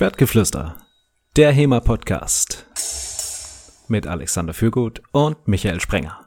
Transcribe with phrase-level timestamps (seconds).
[0.00, 0.78] Schwertgeflüster,
[1.36, 2.64] der HEMA-Podcast
[3.88, 6.26] mit Alexander Fürgut und Michael Sprenger.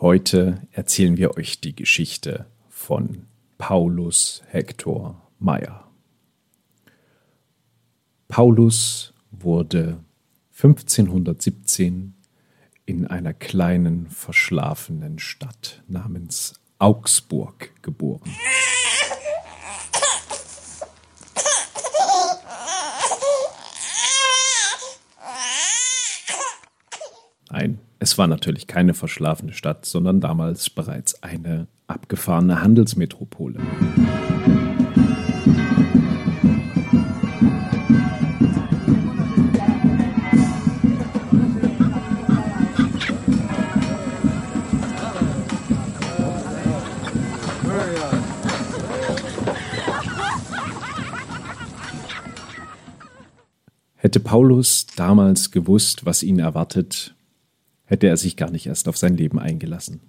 [0.00, 5.88] Heute erzählen wir euch die Geschichte von Paulus Hector Meyer.
[8.26, 10.02] Paulus wurde
[10.56, 12.14] 1517
[12.84, 18.30] in einer kleinen verschlafenen Stadt namens Augsburg geboren.
[27.50, 33.58] Nein, es war natürlich keine verschlafene Stadt, sondern damals bereits eine abgefahrene Handelsmetropole.
[54.28, 57.14] Paulus damals gewusst, was ihn erwartet,
[57.86, 60.00] hätte er sich gar nicht erst auf sein Leben eingelassen.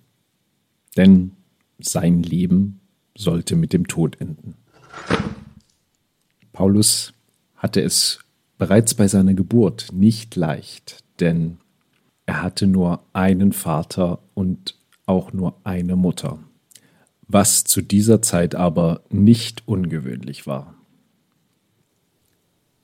[0.97, 1.37] Denn
[1.77, 2.81] sein Leben
[3.15, 4.55] sollte mit dem Tod enden.
[6.51, 7.13] Paulus
[7.55, 8.19] hatte es
[8.57, 11.59] bereits bei seiner Geburt nicht leicht, denn
[12.25, 14.75] er hatte nur einen Vater und
[15.05, 16.39] auch nur eine Mutter,
[17.29, 20.75] was zu dieser Zeit aber nicht ungewöhnlich war.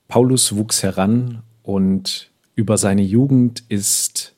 [0.08, 4.34] Paulus wuchs heran und über seine Jugend ist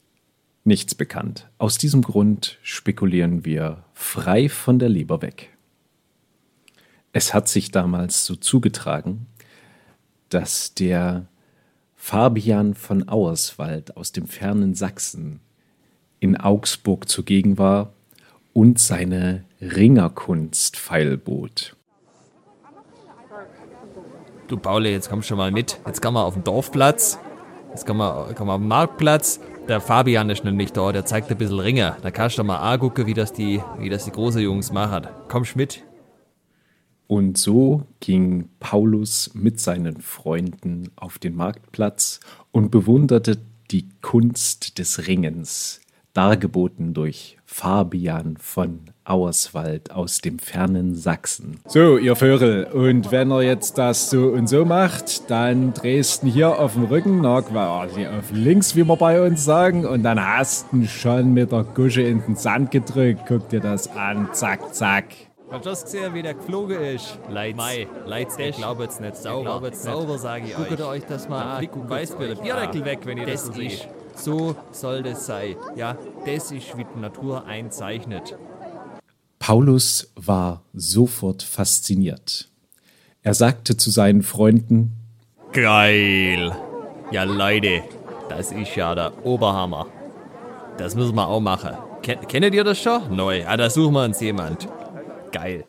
[0.65, 1.49] nichts bekannt.
[1.59, 5.57] Aus diesem Grund spekulieren wir frei von der Leber weg.
[7.13, 9.27] Es hat sich damals so zugetragen,
[10.29, 11.27] dass der
[11.97, 15.41] Fabian von Auerswald aus dem fernen Sachsen
[16.21, 17.93] in Augsburg zugegen war
[18.53, 21.77] und seine Ringerkunst feilbot.
[24.49, 25.79] Du Pauli, jetzt komm schon mal mit.
[25.87, 27.19] Jetzt kann man auf den Dorfplatz.
[27.69, 29.41] Jetzt kann man, kann man auf den Marktplatz.
[29.69, 31.99] Der Fabian ist nämlich da, der zeigt ein bisschen Ringe.
[32.01, 35.07] Da kannst du mal angucken, wie das die, wie das die große Jungs machen.
[35.29, 35.85] Kommst mit?
[37.07, 42.21] Und so ging Paulus mit seinen Freunden auf den Marktplatz
[42.51, 43.37] und bewunderte
[43.71, 45.83] die Kunst des Ringens,
[46.19, 51.61] dargeboten durch Fabian von Auerswald aus dem fernen Sachsen.
[51.69, 56.27] So, ihr Vögel, und wenn er jetzt das so und so macht, dann drehst du
[56.27, 60.21] hier auf dem Rücken, na, quasi auf links, wie wir bei uns sagen, und dann
[60.21, 63.21] hast du schon mit der Gusche in den Sand gedrückt.
[63.29, 65.05] Guck dir das an, zack, zack.
[65.53, 67.17] Hast du das gesehen, wie der geflogen ist?
[67.31, 67.57] Leitz.
[67.57, 69.39] Mei, Leitz, ich glaube jetzt nicht sauber.
[69.39, 69.95] Ich glaube jetzt nicht.
[69.95, 71.69] Sauber, sage ich Guckt euch das mal an.
[71.89, 73.89] Weißt du, der Bierdeckel weg, wenn ihr das, das seht.
[74.19, 75.57] So soll das sein.
[75.77, 75.97] Ja,
[76.27, 78.37] das ist, wie die Natur einzeichnet.
[79.39, 82.49] Paulus war sofort fasziniert.
[83.23, 84.93] Er sagte zu seinen Freunden:
[85.53, 86.53] Geil!
[87.13, 87.83] Ja, Leute,
[88.29, 89.87] das ist ja der Oberhammer.
[90.77, 91.77] Das müssen wir auch machen.
[92.03, 93.15] Ken kennt ihr das schon?
[93.15, 93.47] Neu.
[93.47, 94.69] Ah, da suchen wir uns jemand.
[95.33, 95.65] Geil.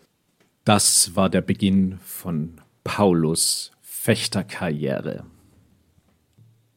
[0.65, 5.23] Das war der Beginn von Paulus Fechterkarriere.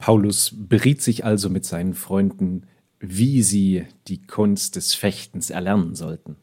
[0.02, 2.66] Paulus beriet sich also mit seinen Freunden,
[2.98, 6.34] wie sie die Kunst des Fechtens erlernen sollten.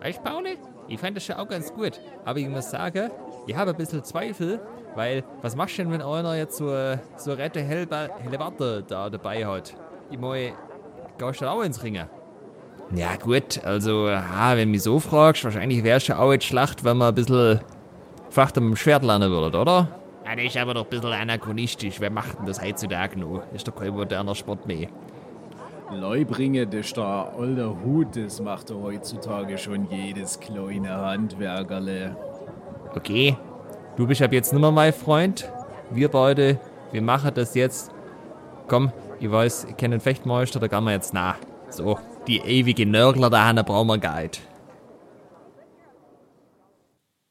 [0.00, 0.56] Echt, Pauli?
[0.88, 2.00] Ich fand das schon auch ganz gut.
[2.24, 3.10] Aber ich muss sagen,
[3.46, 4.58] ich habe ein bisschen Zweifel,
[4.94, 6.64] weil was machst du denn, wenn einer jetzt so,
[7.18, 9.76] so eine Rette Hellewatte da dabei hat?
[10.10, 10.54] Ich meine,
[11.18, 12.08] gehst du auch ins Ringen?
[12.94, 16.46] Ja, gut, also, ha, wenn du mich so fragst, wahrscheinlich wäre es schon auch jetzt
[16.46, 17.60] Schlacht, wenn man ein bisschen
[18.30, 20.03] Facht am Schwert lernen würde, oder?
[20.24, 22.00] Ja, das ist aber doch ein bisschen anachronistisch.
[22.00, 23.42] Wer macht denn das heutzutage noch?
[23.46, 24.88] Das ist doch kein moderner Sport mehr.
[25.90, 32.16] Leubringe, das ist der alte Hut, das macht doch heutzutage schon jedes kleine Handwerkerle.
[32.96, 33.36] Okay,
[33.96, 35.50] du bist ab jetzt nicht mehr mein Freund.
[35.90, 36.58] Wir beide,
[36.90, 37.92] wir machen das jetzt.
[38.66, 41.36] Komm, ich weiß, ich kenne den Fechtmeister, da gehen wir jetzt nach.
[41.68, 44.40] So, die ewige Nörgler da brauchen wir gar nicht.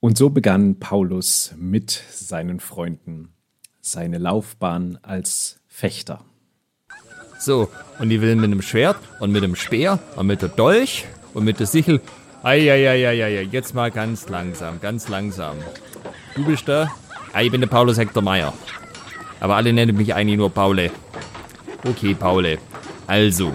[0.03, 3.29] Und so begann Paulus mit seinen Freunden
[3.79, 6.25] seine Laufbahn als Fechter.
[7.39, 7.69] So,
[8.00, 11.45] und ich will mit dem Schwert und mit dem Speer und mit der Dolch und
[11.45, 12.01] mit der Sichel.
[12.44, 15.55] Eieieiei, jetzt mal ganz langsam, ganz langsam.
[16.35, 16.91] Du bist der?
[17.31, 18.53] Ah, ich bin der Paulus Hector Meyer.
[19.39, 20.91] Aber alle nennen mich eigentlich nur Paule.
[21.88, 22.57] Okay, Paule.
[23.07, 23.53] Also,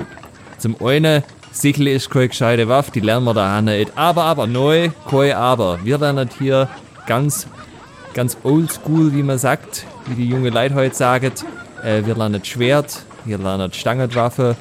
[0.56, 1.22] zum einen
[1.60, 3.90] Sichel ist keine gescheite Waffe, die lernen wir da nicht.
[3.96, 5.80] Aber, aber, neu, kein Aber.
[5.82, 6.68] Wir lernen hier
[7.06, 7.48] ganz,
[8.14, 11.32] ganz oldschool, wie man sagt, wie die junge Leute heute sagen.
[11.82, 14.54] Äh, wir lernen Schwert, wir lernen Stangenwaffe,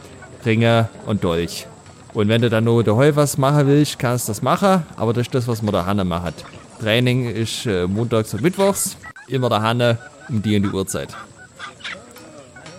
[0.43, 1.67] Ringe und Dolch.
[2.15, 4.83] Und wenn du dann noch daheim was machen willst, kannst du das machen.
[4.95, 6.45] Aber das ist das, was man da Hanne macht.
[6.81, 8.97] Training ist äh, montags und mittwochs.
[9.27, 11.15] Immer der Hanne um die und die Uhrzeit.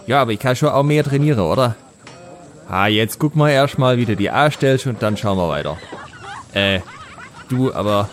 [0.09, 1.77] Ja, aber ich kann schon auch mehr trainieren, oder?
[2.69, 5.79] Ah, jetzt guck mal erstmal, wie du die anstellst und dann schauen wir weiter.
[6.53, 6.81] Äh,
[7.49, 8.11] du, aber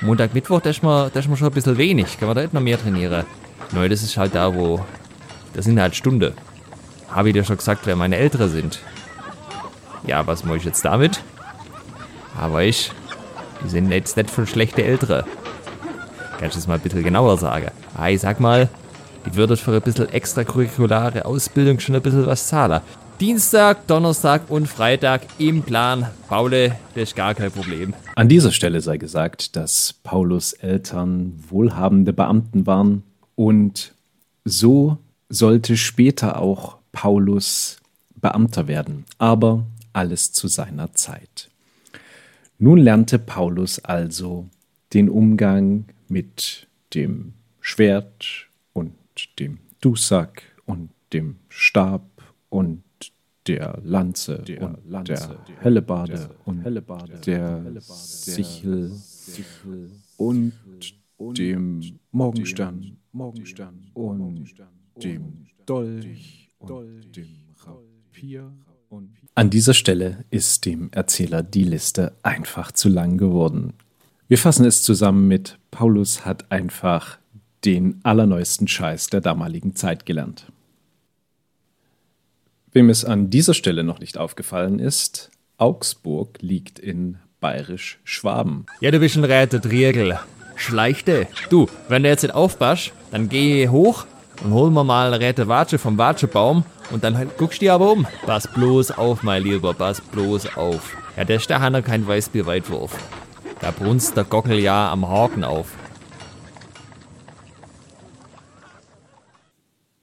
[0.00, 2.18] Montag, Mittwoch, das ist mir, das ist mir schon ein bisschen wenig.
[2.18, 3.26] Kann man da nicht noch mehr trainieren?
[3.72, 4.80] Neu, das ist halt da, wo.
[5.52, 6.32] Das sind halt Stunden.
[7.10, 8.78] Habe ich dir schon gesagt, wer meine Ältere sind.
[10.06, 11.22] Ja, was mache ich jetzt damit?
[12.40, 12.90] Aber ich,
[13.62, 15.24] die sind jetzt nicht von schlechte Ältere.
[16.38, 17.72] Kannst du das mal ein bisschen genauer sagen?
[17.94, 18.70] Ah, ich sag mal,
[19.26, 22.80] die würde für ein bisschen extracurriculare Ausbildung schon ein bisschen was zahlen.
[23.20, 26.06] Dienstag, Donnerstag und Freitag im Plan.
[26.28, 27.92] Paule, das ist gar kein Problem.
[28.14, 33.02] An dieser Stelle sei gesagt, dass Paulus Eltern wohlhabende Beamten waren
[33.34, 33.92] und
[34.44, 34.98] so
[35.28, 37.78] sollte später auch Paulus
[38.14, 41.50] Beamter werden, aber alles zu seiner Zeit.
[42.60, 44.46] Nun lernte Paulus also
[44.94, 48.94] den Umgang mit dem Schwert und
[49.40, 52.04] dem Dusak und dem Stab
[52.48, 52.84] und
[53.48, 60.52] der Lanze der und Lanze, der Hellebade und Hellebade, der, der Sichel, Sichel und,
[61.16, 61.80] und dem
[62.10, 64.54] Morgenstern, Morgenstern und
[65.02, 67.26] dem Dolch und dem
[67.64, 68.52] Rapier.
[69.34, 73.74] An dieser Stelle ist dem Erzähler die Liste einfach zu lang geworden.
[74.28, 77.18] Wir fassen es zusammen mit Paulus hat einfach
[77.64, 80.50] den allerneuesten Scheiß der damaligen Zeit gelernt.
[82.72, 88.66] Wem es an dieser Stelle noch nicht aufgefallen ist, Augsburg liegt in bayerisch-Schwaben.
[88.80, 90.18] Ja, du bist ein Räter Riegel.
[90.56, 91.28] Schleichte.
[91.50, 94.06] Du, wenn du jetzt nicht aufpasst, dann geh hoch
[94.42, 97.92] und hol mir mal Räte Watsche vom Watschebaum und dann halt guckst du dir aber
[97.92, 98.06] um.
[98.26, 100.96] Pass bloß auf, mein Lieber, pass bloß auf.
[101.16, 102.92] Ja, der Hanna kein Weißbier-Weitwurf.
[103.60, 105.68] Da brunst der Gockel ja am Haken auf.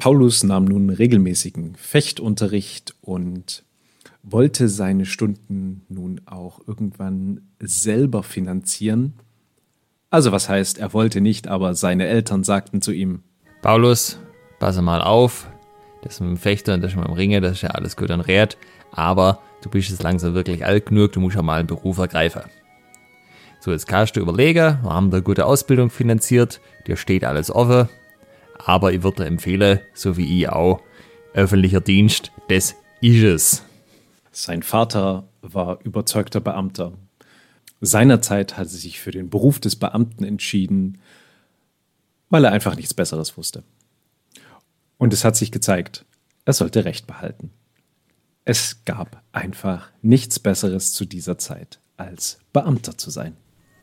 [0.05, 3.63] Paulus nahm nun regelmäßigen Fechtunterricht und
[4.21, 9.13] wollte seine Stunden nun auch irgendwann selber finanzieren.
[10.11, 13.23] Also was heißt, er wollte nicht, aber seine Eltern sagten zu ihm,
[13.63, 14.19] Paulus,
[14.59, 15.49] passe mal auf,
[16.03, 18.21] das mit dem Fechter und das mit dem Ringe, das ist ja alles gut und
[18.21, 18.59] rät,
[18.91, 22.43] aber du bist jetzt langsam wirklich alt genug, du musst ja mal einen Beruf ergreifen.
[23.59, 27.89] So, jetzt kannst du überlegen, wir haben da gute Ausbildung finanziert, dir steht alles offen,
[28.63, 30.81] aber ich würde empfehlen, so wie ich auch,
[31.33, 33.63] öffentlicher Dienst, das ist es.
[34.31, 36.93] Sein Vater war überzeugter Beamter.
[37.81, 40.99] Seinerzeit hat er sich für den Beruf des Beamten entschieden,
[42.29, 43.63] weil er einfach nichts Besseres wusste.
[44.97, 46.05] Und es hat sich gezeigt,
[46.45, 47.51] er sollte Recht behalten.
[48.45, 53.35] Es gab einfach nichts Besseres zu dieser Zeit, als Beamter zu sein.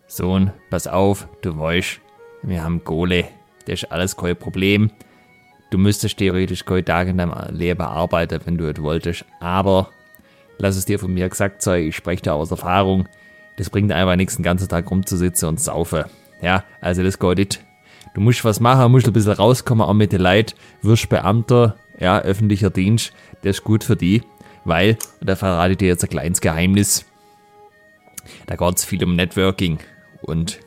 [0.07, 2.01] Sohn, pass auf, du weißt,
[2.43, 3.29] wir haben Kohle
[3.67, 4.91] das ist alles kein Problem.
[5.71, 9.25] Du müsstest theoretisch keinen Tag in deinem Leben arbeiten, wenn du es wolltest.
[9.41, 9.91] Aber
[10.59, 13.09] lass es dir von mir gesagt sein, ich spreche da aus Erfahrung.
[13.57, 16.05] Das bringt einfach nichts, den ganzen Tag rumzusitzen und saufen.
[16.43, 17.65] Ja, also das geht nicht.
[18.15, 22.21] Du musst was machen, musst ein bisschen rauskommen, auch mit den Leuten, wirst Beamter, ja,
[22.21, 23.13] öffentlicher Dienst,
[23.43, 24.23] das ist gut für die,
[24.65, 27.07] weil, und da verrate ich dir jetzt ein kleines Geheimnis,
[28.47, 29.79] da geht es viel um Networking
[30.21, 30.61] und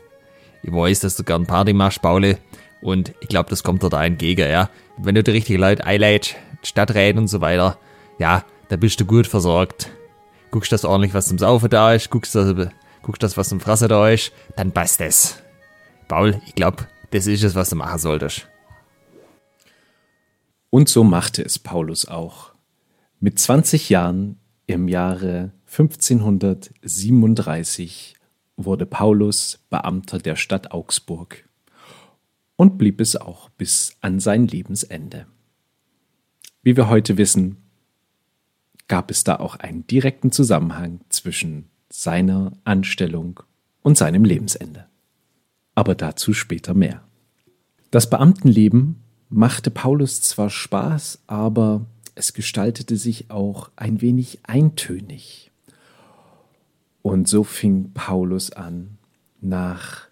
[0.64, 2.40] ich weiß, dass du gern Party machst, Paule,
[2.86, 4.70] und ich glaube, das kommt dir da entgegen, ja.
[4.98, 7.80] Wenn du die richtigen Leute einlädst, Stadträte und so weiter,
[8.20, 9.90] ja, da bist du gut versorgt.
[10.52, 12.56] Guckst, dass ordentlich was zum Saufen da ist, guckst, dass,
[13.02, 15.42] guckst, dass was zum Fressen da ist, dann passt das.
[16.08, 18.48] Paul, ich glaube, das ist es, was du machen solltest.
[20.70, 22.54] Und so machte es Paulus auch.
[23.20, 24.38] Mit 20 Jahren
[24.68, 28.14] im Jahre 1537
[28.58, 31.45] wurde Paulus Beamter der Stadt Augsburg
[32.56, 35.28] und blieb es auch bis an sein Lebensende.
[36.64, 37.58] Wie wir heute wissen,
[38.88, 43.40] gab es da auch einen direkten Zusammenhang zwischen seiner Anstellung
[43.82, 44.86] und seinem Lebensende.
[45.76, 47.04] Aber dazu später mehr.
[47.92, 51.86] Das Beamtenleben machte Paulus zwar Spaß, aber
[52.16, 55.52] es gestaltete sich auch ein wenig eintönig.
[57.02, 58.98] Und so fing Paulus an,
[59.42, 60.05] nach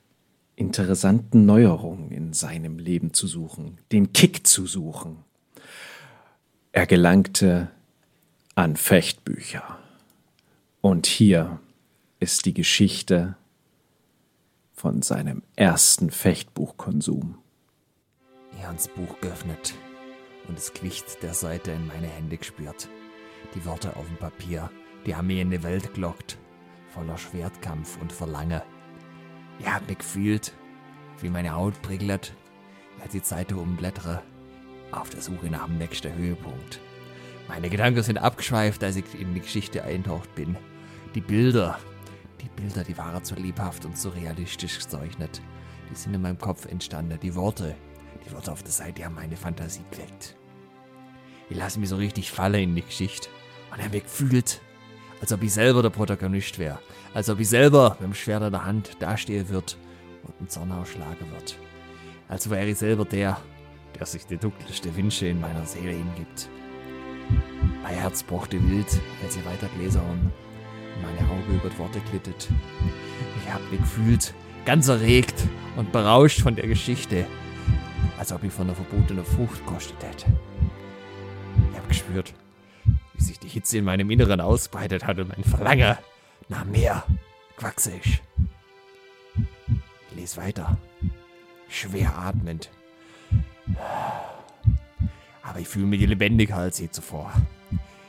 [0.55, 5.17] interessanten Neuerungen in seinem Leben zu suchen, den Kick zu suchen.
[6.71, 7.69] Er gelangte
[8.55, 9.79] an Fechtbücher.
[10.81, 11.59] Und hier
[12.19, 13.35] ist die Geschichte
[14.73, 17.37] von seinem ersten Fechtbuchkonsum.
[18.59, 19.73] Er hat das Buch geöffnet
[20.47, 22.89] und das Gewicht der Seite in meine Hände gespürt.
[23.55, 24.69] Die Worte auf dem Papier,
[25.05, 26.37] die mich in eine Welt gelockt,
[26.89, 28.61] voller Schwertkampf und Verlangen.
[29.63, 30.53] Ich hab mich gefühlt,
[31.21, 32.33] wie meine Haut prickelt,
[33.01, 34.21] als die Zeitung umblättere,
[34.91, 36.81] auf der Suche nach dem nächsten Höhepunkt.
[37.47, 40.57] Meine Gedanken sind abgeschweift, als ich in die Geschichte eintaucht bin.
[41.15, 41.79] Die Bilder,
[42.41, 45.41] die Bilder, die waren so lebhaft und so realistisch gezeichnet.
[45.89, 47.17] Die sind in meinem Kopf entstanden.
[47.21, 47.73] Die Worte,
[48.25, 50.35] die Worte auf der Seite haben meine Fantasie geweckt.
[51.49, 53.29] Ich lasse mich so richtig fallen in die Geschichte.
[53.71, 54.59] Und er gefühlt,
[55.23, 56.79] als ob ich selber der Protagonist wäre.
[57.13, 59.77] Als ob ich selber mit dem Schwert in der Hand dastehen wird
[60.21, 61.57] und einen Zorn ausschlagen wird.
[62.27, 63.39] Als wäre ich selber der,
[63.97, 66.49] der sich die dunkelste Wünsche in meiner Seele hingibt.
[67.83, 70.29] Mein Herz pochte wild, als ich weiter gelesen und
[71.01, 72.49] meine Augen über die Worte glittet.
[73.41, 74.33] Ich habe mich gefühlt,
[74.65, 77.25] ganz erregt und berauscht von der Geschichte,
[78.19, 80.25] als ob ich von einer verbotenen Frucht kostet hätte.
[81.71, 82.33] Ich habe gespürt,
[83.53, 85.97] Hitze in meinem Inneren ausbreitet hat und mein Verlangen
[86.49, 87.03] nach mehr
[87.57, 88.21] gewachsen ist.
[90.09, 90.77] Ich lese weiter,
[91.69, 92.69] schwer atmend.
[95.43, 97.31] Aber ich fühle mich lebendiger als je zuvor.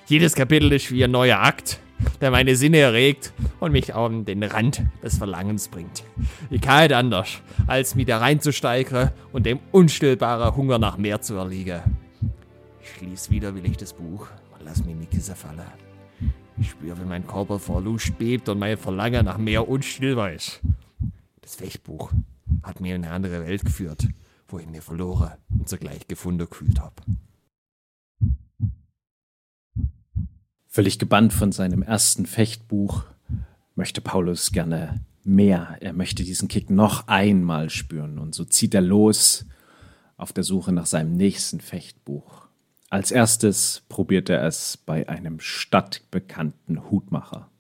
[0.06, 1.80] Jedes Kapitel ist wie ein neuer Akt,
[2.20, 6.04] der meine Sinne erregt und mich an den Rand des Verlangens bringt.
[6.50, 11.34] Ich kann nicht anders, als mich da reinzusteigern und dem unstillbaren Hunger nach mehr zu
[11.36, 11.80] erliegen.
[12.82, 14.28] Ich schließe widerwillig das Buch
[14.64, 15.60] lass mich in die Kisse fallen.
[16.56, 20.60] Ich spüre, wie mein Körper vor Lust bebt und mein Verlangen nach mehr unstillbar ist.
[21.40, 22.12] Das Fechtbuch
[22.62, 24.08] hat mir in eine andere Welt geführt,
[24.48, 27.02] wo ich mir verloren und zugleich gefunden gefühlt habe.
[30.68, 33.04] Völlig gebannt von seinem ersten Fechtbuch
[33.74, 35.76] möchte Paulus gerne mehr.
[35.80, 39.46] Er möchte diesen Kick noch einmal spüren und so zieht er los
[40.16, 42.43] auf der Suche nach seinem nächsten Fechtbuch.
[42.94, 47.50] Als erstes probiert er es bei einem stadtbekannten Hutmacher.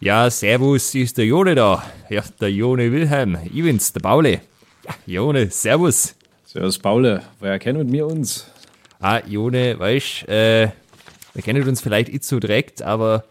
[0.00, 1.84] Ja, servus, ist der Jone da.
[2.08, 3.38] Ja, der Jone Wilhelm.
[3.44, 4.40] Ich bin's, der Pauli.
[4.84, 6.16] Ja, Jone, servus.
[6.46, 7.22] Servus, Paul.
[7.38, 8.50] Woher kennen wir uns?
[8.98, 10.70] Ah, Jone, weißt, äh,
[11.32, 13.22] wir kennen uns vielleicht nicht so direkt, aber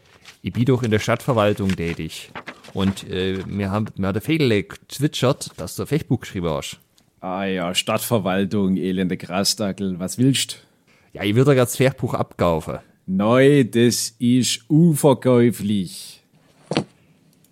[0.42, 2.32] ich bin doch in der Stadtverwaltung tätig.
[2.74, 6.80] Und äh, mir, haben, mir hat der Fegel gezwitschert, dass du ein Fechtbuch geschrieben hast.
[7.22, 10.00] Ah ja, Stadtverwaltung, elende Grasdackel.
[10.00, 10.66] Was willst?
[11.14, 12.80] Ja, ich würde dir das Fechtbuch abkaufen.
[13.06, 16.24] Neu, das ist unverkäuflich.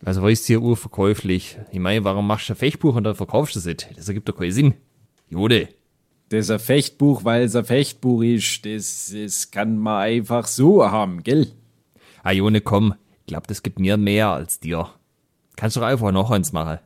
[0.04, 1.58] Also, was ist hier urverkäuflich?
[1.72, 3.88] Ich meine, warum machst du ein Fechtbuch und dann verkaufst du es nicht?
[3.96, 4.74] Das ergibt doch keinen Sinn.
[5.30, 5.70] Jode.
[6.30, 8.66] Das ist ein Fechtbuch, weil es ein Fechtbuch ist.
[8.66, 11.48] Das, das kann man einfach so haben, gell?
[12.30, 12.94] Jone, komm.
[13.22, 14.90] Ich glaube, das gibt mir mehr als dir.
[15.56, 16.80] Kannst doch einfach noch eins machen.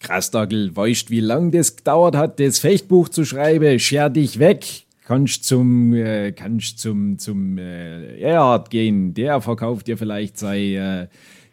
[0.00, 3.78] Krasdagel, weißt wie lang das gedauert hat, das Fechtbuch zu schreiben?
[3.78, 4.84] Scher dich weg.
[5.04, 9.14] Kannst zum, äh, kannst zum, zum äh, Erhard gehen.
[9.14, 11.08] Der verkauft dir vielleicht sein äh,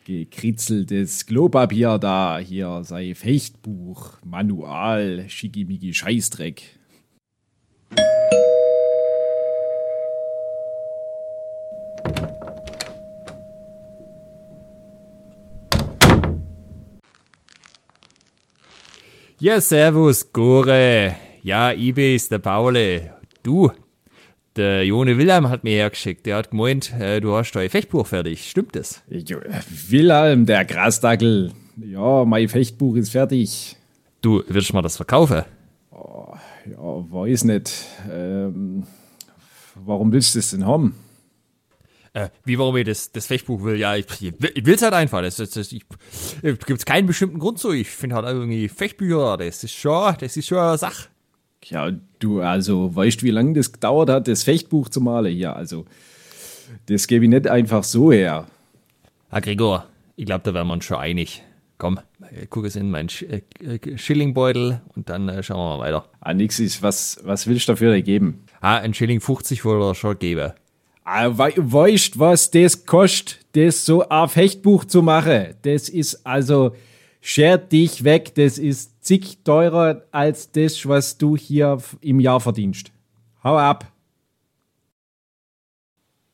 [0.05, 2.39] gekritzeltes Klopapier da.
[2.39, 6.63] Hier sei Fechtbuch, Manual, schickimicki Scheißdreck.
[19.43, 21.17] Ja, servus, Gore.
[21.41, 23.11] Ja, ich bin's, der Paule.
[23.43, 23.69] Du,
[24.55, 26.25] der Jone Wilhelm hat mir hergeschickt.
[26.25, 28.49] Der hat gemeint, äh, du hast dein Fechtbuch fertig.
[28.49, 29.03] Stimmt das?
[29.09, 29.39] Jo,
[29.89, 31.51] Wilhelm, der Grasdackel.
[31.75, 33.75] Ja, mein Fechtbuch ist fertig.
[34.21, 35.43] Du, willst du mal das verkaufen?
[35.91, 37.69] Ja, weiß nicht.
[38.09, 38.83] Ähm,
[39.75, 40.95] warum willst du das denn haben?
[42.13, 43.75] Äh, wie warum ich das, das Fechtbuch will?
[43.75, 45.21] Ja, ich, ich will's halt einfach.
[45.21, 45.83] Das, das, das, ich,
[46.43, 47.71] äh, gibt's keinen bestimmten Grund so.
[47.71, 51.07] Ich finde halt irgendwie Fechtbücher, das ist schon, das ist schon eine Sache.
[51.65, 55.35] Ja, du, also, weißt wie lange das gedauert hat, das Fechtbuch zu malen?
[55.35, 55.85] Ja, also,
[56.85, 58.47] das gebe ich nicht einfach so her.
[59.29, 61.41] Herr Gregor, ich glaube, da wären wir uns schon einig.
[61.79, 63.41] Komm, äh, guck es in meinen Sch äh,
[63.97, 66.05] Schillingbeutel und dann äh, schauen wir mal weiter.
[66.21, 68.43] Ah, nix ist, was, was willst du dafür geben?
[68.61, 70.53] Ah, ein Schilling 50 wollte er schon geben.
[71.03, 75.55] Ah, wei weißt was das kostet, das so ein Fechtbuch zu machen?
[75.63, 76.75] Das ist also,
[77.19, 82.91] scher dich weg, das ist zig teurer als das, was du hier im Jahr verdienst.
[83.43, 83.91] Hau ab.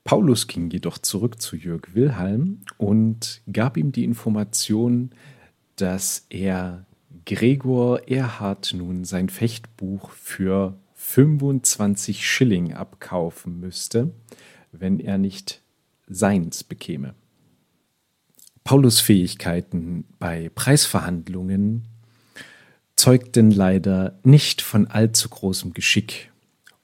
[0.04, 5.12] Paulus ging jedoch zurück zu Jörg Wilhelm und gab ihm die Information,
[5.76, 6.86] dass er
[7.26, 14.12] Gregor Erhard nun sein Fechtbuch für 25 Schilling abkaufen müsste,
[14.72, 15.62] wenn er nicht
[16.08, 17.16] seins bekäme.
[18.64, 21.86] Paulus Fähigkeiten bei Preisverhandlungen
[22.96, 26.32] zeugten leider nicht von allzu großem Geschick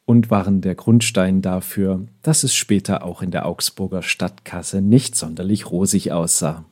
[0.05, 5.69] und waren der Grundstein dafür, dass es später auch in der Augsburger Stadtkasse nicht sonderlich
[5.69, 6.65] rosig aussah.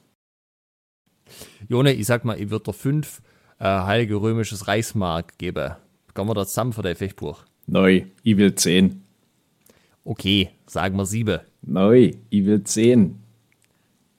[1.67, 3.21] Jone, ich sag mal, ich würde dir fünf
[3.59, 5.75] äh, heilige römisches Reichsmark geben.
[6.13, 7.43] Kommen wir da zusammen für dein Fechtbuch?
[7.65, 9.02] Neu, ich will zehn.
[10.05, 11.39] Okay, sagen wir sieben.
[11.61, 13.19] Neu, ich will zehn.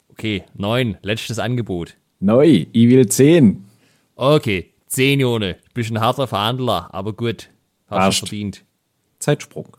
[0.08, 1.96] Okay, neun, letztes Angebot.
[2.20, 3.64] Neu, ich will zehn.
[4.16, 5.56] Okay, zehn Jone.
[5.74, 7.50] Bist ein harter Verhandler, aber gut.
[7.88, 8.64] Hast du verdient.
[9.18, 9.76] Zeitsprung.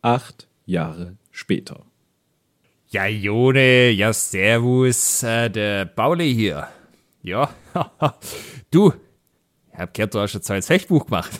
[0.00, 1.84] Acht Jahre später.
[2.88, 6.68] Ja, Jone, ja, servus, äh, der Pauli hier.
[7.22, 7.54] Ja,
[8.70, 8.92] du,
[9.72, 11.32] ich hab gehört, du hast jetzt ein Fechtbuch gemacht.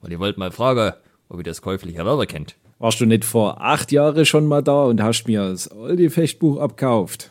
[0.00, 0.92] Und ich wollte mal fragen,
[1.28, 2.56] ob ihr das käuflich Erwerber kennt.
[2.84, 6.60] Warst du nicht vor acht Jahren schon mal da und hast mir das alte Fechtbuch
[6.60, 7.30] abkauft?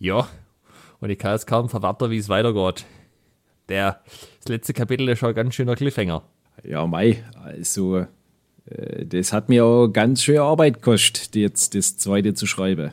[0.00, 0.26] Ja,
[0.98, 2.84] und ich kann jetzt kaum verwarten, wie es weitergeht.
[3.68, 4.00] Der,
[4.40, 6.24] das letzte Kapitel ist schon ein ganz schöner Cliffhanger.
[6.64, 8.06] Ja, mei, also,
[8.66, 12.92] äh, das hat mir auch ganz schön Arbeit gekostet, jetzt das zweite zu schreiben.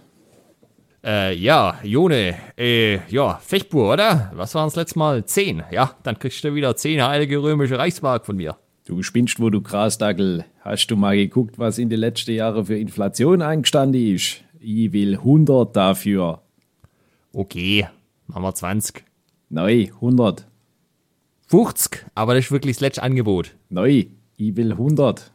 [1.04, 4.32] Äh, ja, Jone, äh, ja, Fechtbuch, oder?
[4.36, 5.26] Was waren das letzte Mal?
[5.26, 5.64] Zehn.
[5.72, 8.58] Ja, dann kriegst du wieder zehn heilige römische Reichsmark von mir.
[8.90, 10.46] Du spinnst, wo du Grasdackel.
[10.62, 14.44] Hast du mal geguckt, was in den letzten Jahren für Inflation eingestanden ist?
[14.60, 16.42] Ich will 100 dafür.
[17.32, 17.88] Okay,
[18.26, 19.06] machen wir 20.
[19.50, 20.48] Neu, 100.
[21.50, 23.56] 50, aber das ist wirklich das letzte Angebot.
[23.70, 24.06] Neu,
[24.38, 25.32] ich will 100.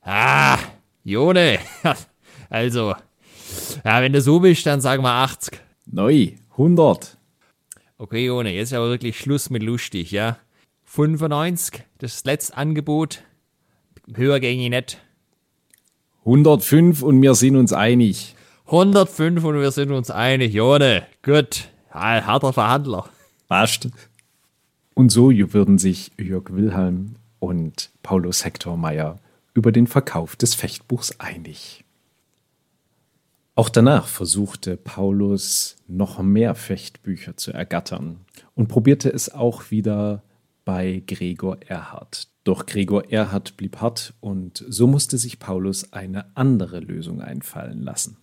[0.00, 0.58] Ah,
[1.04, 1.58] Jone.
[2.48, 2.94] Also,
[3.84, 5.60] ja, wenn du so bist, dann sagen wir 80.
[5.84, 7.18] Neu, 100.
[7.98, 10.38] Okay, Jone, jetzt ist aber wirklich Schluss mit lustig, ja?
[10.94, 13.22] 95, das letzte Angebot.
[14.14, 14.98] Höher ging ich nicht.
[16.26, 18.36] 105 und wir sind uns einig.
[18.66, 21.06] 105 und wir sind uns einig, Jone.
[21.22, 23.08] Gut, ja, harter Verhandler.
[23.48, 23.88] Passt.
[24.92, 29.18] Und so würden sich Jörg Wilhelm und Paulus Hector Meyer
[29.54, 31.86] über den Verkauf des Fechtbuchs einig.
[33.54, 38.20] Auch danach versuchte Paulus noch mehr Fechtbücher zu ergattern
[38.54, 40.22] und probierte es auch wieder
[40.64, 42.28] bei Gregor Erhard.
[42.44, 48.16] Doch Gregor Erhard blieb hart und so musste sich Paulus eine andere Lösung einfallen lassen.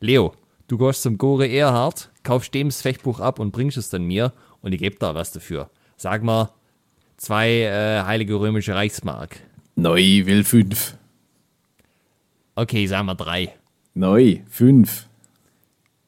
[0.00, 0.34] Leo,
[0.68, 4.32] du gehst zum Gore Erhard, kaufst dem das Fechtbuch ab und bringst es dann mir
[4.60, 5.70] und ich gebe da was dafür.
[5.96, 6.50] Sag mal,
[7.16, 9.40] zwei äh, heilige römische Reichsmark.
[9.74, 10.96] Neu will fünf.
[12.54, 13.54] Okay, sagen wir drei.
[13.94, 15.06] Neu fünf.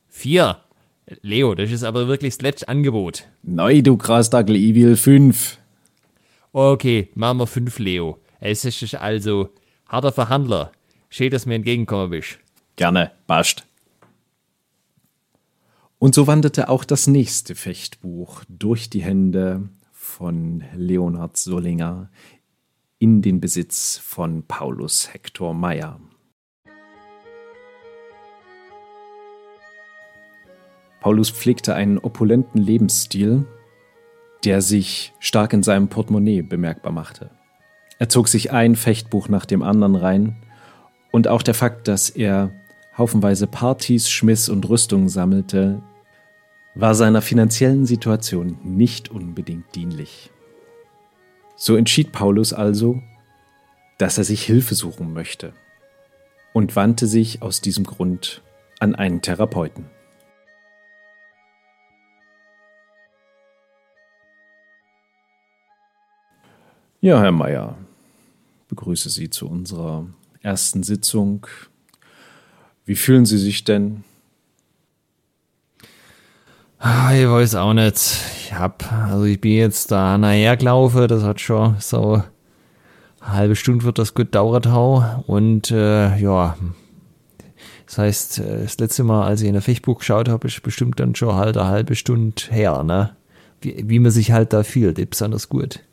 [0.08, 0.62] Vier.
[1.22, 3.28] Leo, das ist aber wirklich das letzte Angebot.
[3.42, 5.58] Neu, du Grasdackel, ich will fünf.
[6.52, 8.18] Okay, machen wir fünf, Leo.
[8.40, 9.50] Es ist also
[9.86, 10.72] harter Verhandler.
[11.08, 12.38] Schön, dass du mir entgegenkommen bist.
[12.76, 13.66] Gerne, passt.
[15.98, 22.10] Und so wanderte auch das nächste Fechtbuch durch die Hände von Leonhard Solinger
[22.98, 26.00] in den Besitz von Paulus Hector Meyer.
[31.00, 33.46] Paulus pflegte einen opulenten Lebensstil,
[34.44, 37.30] der sich stark in seinem Portemonnaie bemerkbar machte.
[37.98, 40.36] Er zog sich ein Fechtbuch nach dem anderen rein
[41.10, 42.52] und auch der Fakt, dass er
[42.96, 45.82] haufenweise Partys, Schmiss und Rüstungen sammelte,
[46.74, 50.30] war seiner finanziellen Situation nicht unbedingt dienlich.
[51.56, 53.00] So entschied Paulus also,
[53.98, 55.54] dass er sich Hilfe suchen möchte
[56.52, 58.42] und wandte sich aus diesem Grund
[58.78, 59.86] an einen Therapeuten.
[67.00, 67.76] Ja, Herr Meier,
[68.68, 70.06] begrüße Sie zu unserer
[70.42, 71.46] ersten Sitzung.
[72.86, 74.02] Wie fühlen Sie sich denn?
[76.80, 77.94] Ah, ich weiß auch nicht.
[78.40, 82.14] Ich hab, also ich bin jetzt da nachher gelaufen, das hat schon so
[83.20, 85.22] eine halbe Stunde wird das gut dauert hau.
[85.28, 86.56] Und äh, ja,
[87.86, 90.98] das heißt, äh, das letzte Mal, als ich in der Fechtbuch geschaut habe, ist bestimmt
[90.98, 93.14] dann schon halt eine halbe Stunde her, ne?
[93.60, 95.84] Wie, wie man sich halt da fühlt, besonders gut.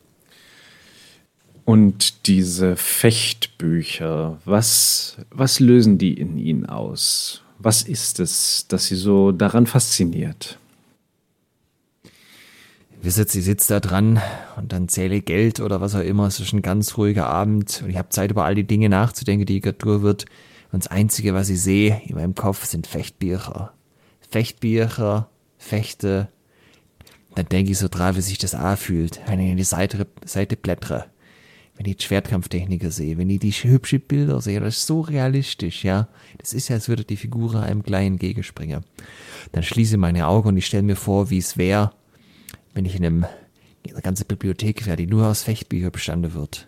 [1.66, 7.42] Und diese Fechtbücher, was, was lösen die in Ihnen aus?
[7.58, 10.60] Was ist es, das Sie so daran fasziniert?
[13.02, 14.22] Wisst ihr, ich sitze da dran
[14.58, 16.28] und dann zähle Geld oder was auch immer.
[16.28, 19.46] Es ist ein ganz ruhiger Abend und ich habe Zeit, über all die Dinge nachzudenken,
[19.46, 20.26] die Kreatur wird.
[20.72, 23.74] Und das Einzige, was ich sehe in meinem Kopf, sind Fechtbücher.
[24.30, 26.30] Fechtbücher, Fechte.
[27.34, 30.58] Dann denke ich so dran, wie sich das anfühlt, wenn ich in die Seite, Seite
[30.58, 31.06] blättere.
[31.78, 35.84] Wenn ich die Schwertkampftechniker sehe, wenn ich die hübschen Bilder sehe, das ist so realistisch,
[35.84, 36.08] ja.
[36.38, 38.84] Das ist ja, als würde die Figur einem kleinen gegenspringen.
[39.52, 41.92] Dann schließe meine Augen und ich stelle mir vor, wie es wäre,
[42.74, 43.26] wenn ich in einem
[43.92, 46.68] eine ganze Bibliothek wäre, die nur aus Fechtbüchern bestanden wird.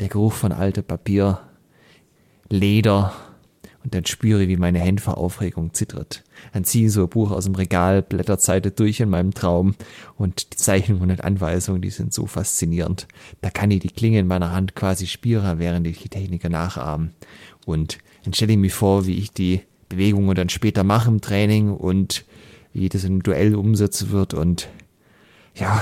[0.00, 1.40] Der Geruch von altem Papier,
[2.48, 3.14] Leder
[3.86, 6.24] und dann spüre ich, wie meine Hände vor Aufregung zittert.
[6.52, 9.76] Dann ziehe ich so ein Buch aus dem Regal, Blätterseite durch in meinem Traum
[10.16, 13.06] und die Zeichnungen und Anweisungen, die sind so faszinierend.
[13.42, 17.12] Da kann ich die Klinge in meiner Hand quasi spüren, während ich die Techniker nachahmen.
[17.64, 21.70] Und dann stelle ich mir vor, wie ich die Bewegungen dann später mache im Training
[21.70, 22.24] und
[22.72, 24.68] wie das im Duell umsetzen wird und
[25.54, 25.80] ja,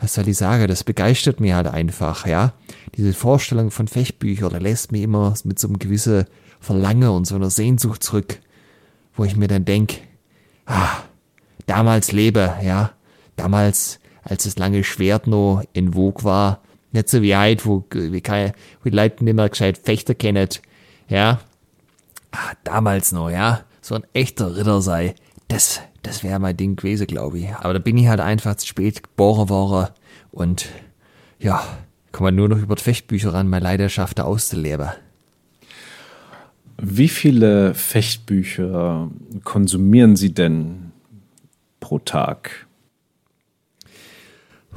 [0.00, 2.52] was soll ich sagen, das begeistert mich halt einfach, ja.
[2.94, 6.26] Diese Vorstellung von Fechtbüchern, da lässt mich immer mit so einem gewissen
[6.60, 8.40] Verlangen und so einer Sehnsucht zurück,
[9.14, 9.98] wo ich mir dann denke,
[10.66, 11.02] ah,
[11.66, 12.92] damals lebe, ja,
[13.36, 18.20] damals, als das lange Schwert noch in Vogue war, nicht so wie heute, wo, wie,
[18.20, 20.48] kann, wo die Leute nicht mehr gescheit Fechter kennen,
[21.08, 21.40] ja,
[22.32, 25.14] ah, damals noch, ja, so ein echter Ritter sei,
[25.48, 27.54] das, das wäre mein Ding gewesen, glaube ich.
[27.54, 29.88] Aber da bin ich halt einfach zu spät geboren worden
[30.30, 30.68] und
[31.38, 31.62] ja,
[32.12, 34.90] kann man nur noch über die Fechtbücher ran, meine Leidenschaft auszuleben.
[36.80, 39.10] Wie viele Fechtbücher
[39.42, 40.92] konsumieren Sie denn
[41.80, 42.68] pro Tag?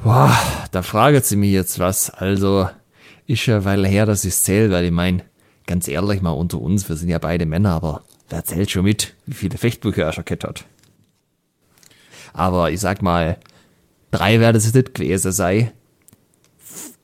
[0.02, 0.36] Boah,
[0.72, 2.10] da fragt sie mich jetzt was.
[2.10, 2.68] Also,
[3.28, 5.22] ist ja weil her, dass ich zähle, weil ich mein,
[5.66, 9.14] ganz ehrlich mal unter uns, wir sind ja beide Männer, aber wer zählt schon mit,
[9.26, 10.64] wie viele Fechtbücher er schon hat?
[12.32, 13.38] Aber ich sag mal,
[14.10, 15.70] drei werden es nicht gewesen sein.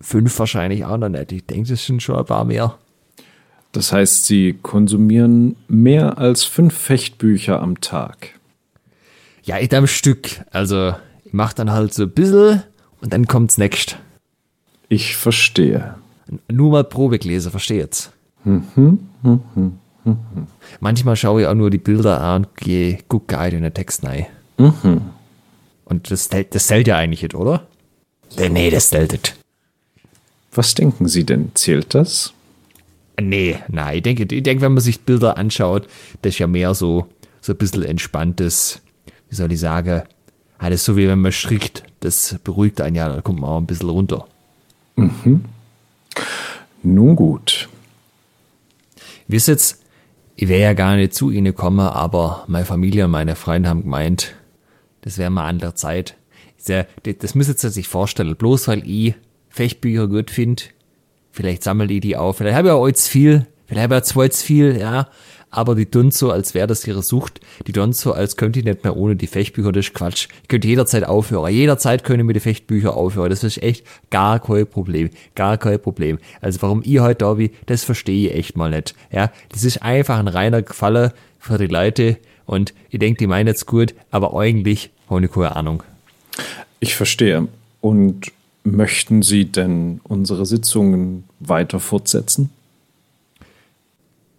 [0.01, 1.31] Fünf wahrscheinlich auch noch nicht.
[1.31, 2.79] Ich denke, das sind schon ein paar mehr.
[3.73, 8.31] Das heißt, Sie konsumieren mehr als fünf Fechtbücher am Tag.
[9.45, 10.43] Ja, ich am Stück.
[10.51, 12.63] Also, ich mach dann halt so ein bisschen
[13.01, 13.97] und dann kommt's next.
[14.89, 15.95] Ich verstehe.
[16.51, 18.11] Nur mal Probe gelesen, versteht's?
[20.81, 24.05] Manchmal schaue ich auch nur die Bilder an und gehe, gucke gar in den Text
[24.05, 24.27] rein.
[25.85, 27.67] Und das, zählt- das zählt ja eigentlich nicht, oder?
[28.39, 29.37] Nee, nee, das zählt nicht.
[30.53, 31.51] Was denken Sie denn?
[31.55, 32.33] Zählt das?
[33.21, 35.89] Nee, nein, ich denke, ich denke, wenn man sich Bilder anschaut,
[36.23, 37.07] das ist ja mehr so,
[37.41, 38.81] so ein bisschen entspanntes,
[39.29, 40.03] wie soll ich sagen,
[40.59, 43.59] halt ist so wie wenn man strickt, das beruhigt einen ja, da kommt man auch
[43.59, 44.27] ein bisschen runter.
[46.83, 47.69] Nun gut.
[49.27, 49.83] Wisst jetzt,
[50.37, 53.83] ich wäre ja gar nicht zu Ihnen gekommen, aber meine Familie und meine Freunde haben
[53.83, 54.35] gemeint,
[55.03, 56.17] das wäre mal an der Zeit.
[56.57, 56.73] Ich
[57.19, 59.15] das müsst ihr sich vorstellen, bloß weil ich
[59.49, 60.63] Fechtbücher gut finde,
[61.33, 64.45] vielleicht sammelt ihr die auf, vielleicht habe ich auch jetzt viel, vielleicht auch zwei zu
[64.45, 65.09] viel, ja,
[65.51, 68.65] aber die tun so, als wäre das ihre Sucht, die tun so, als könnte ich
[68.65, 70.29] nicht mehr ohne die Fechtbücher, das ist Quatsch.
[70.43, 74.67] Ich könnte jederzeit aufhören, jederzeit können mit die Fechtbücher aufhören, das ist echt gar kein
[74.67, 76.19] Problem, gar kein Problem.
[76.41, 79.83] Also warum ich heute da bin, das verstehe ich echt mal nicht, ja, das ist
[79.83, 82.19] einfach ein reiner Gefallen für die Leute.
[82.47, 85.83] Und ich denke, die meinen jetzt gut, aber eigentlich ich keine Ahnung.
[86.81, 87.49] Ich verstehe.
[87.81, 88.33] Und
[88.73, 92.51] möchten Sie denn unsere Sitzungen weiter fortsetzen?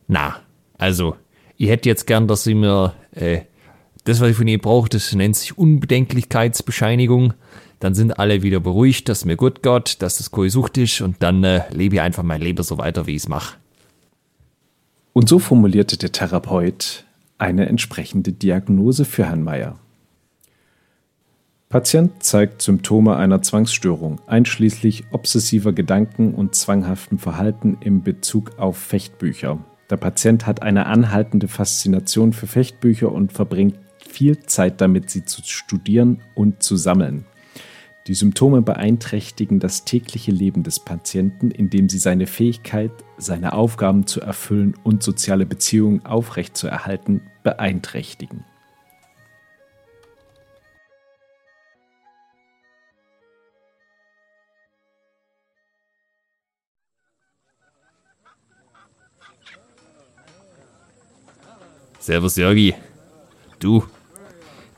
[0.07, 0.37] Na,
[0.77, 1.15] also,
[1.57, 3.41] ich hätte jetzt gern, dass Sie mir äh,
[4.05, 7.33] das, was ich von Ihnen brauche, das nennt sich Unbedenklichkeitsbescheinigung.
[7.79, 11.17] Dann sind alle wieder beruhigt, dass mir gut geht, dass das keine Sucht ist und
[11.19, 13.55] dann äh, lebe ich einfach mein Leben so weiter, wie ich es mache.
[15.13, 17.05] Und so formulierte der Therapeut
[17.37, 19.77] eine entsprechende Diagnose für Herrn Meier.
[21.71, 29.59] Patient zeigt Symptome einer Zwangsstörung, einschließlich obsessiver Gedanken und zwanghaftem Verhalten im Bezug auf Fechtbücher.
[29.91, 35.43] Der Patient hat eine anhaltende Faszination für Fechtbücher und verbringt viel Zeit damit, sie zu
[35.45, 37.25] studieren und zu sammeln.
[38.07, 44.21] Die Symptome beeinträchtigen das tägliche Leben des Patienten, indem sie seine Fähigkeit, seine Aufgaben zu
[44.21, 48.43] erfüllen und soziale Beziehungen aufrechtzuerhalten, beeinträchtigen.
[62.09, 62.73] Servus, Jörgi.
[63.59, 63.83] Du,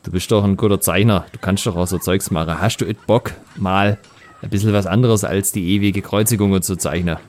[0.03, 1.25] du bist doch ein guter Zeichner.
[1.31, 2.59] Du kannst doch auch so Zeugs machen.
[2.59, 3.97] Hast du et Bock, mal
[4.41, 7.19] ein bisschen was anderes als die ewige Kreuzigung zu zeichnen?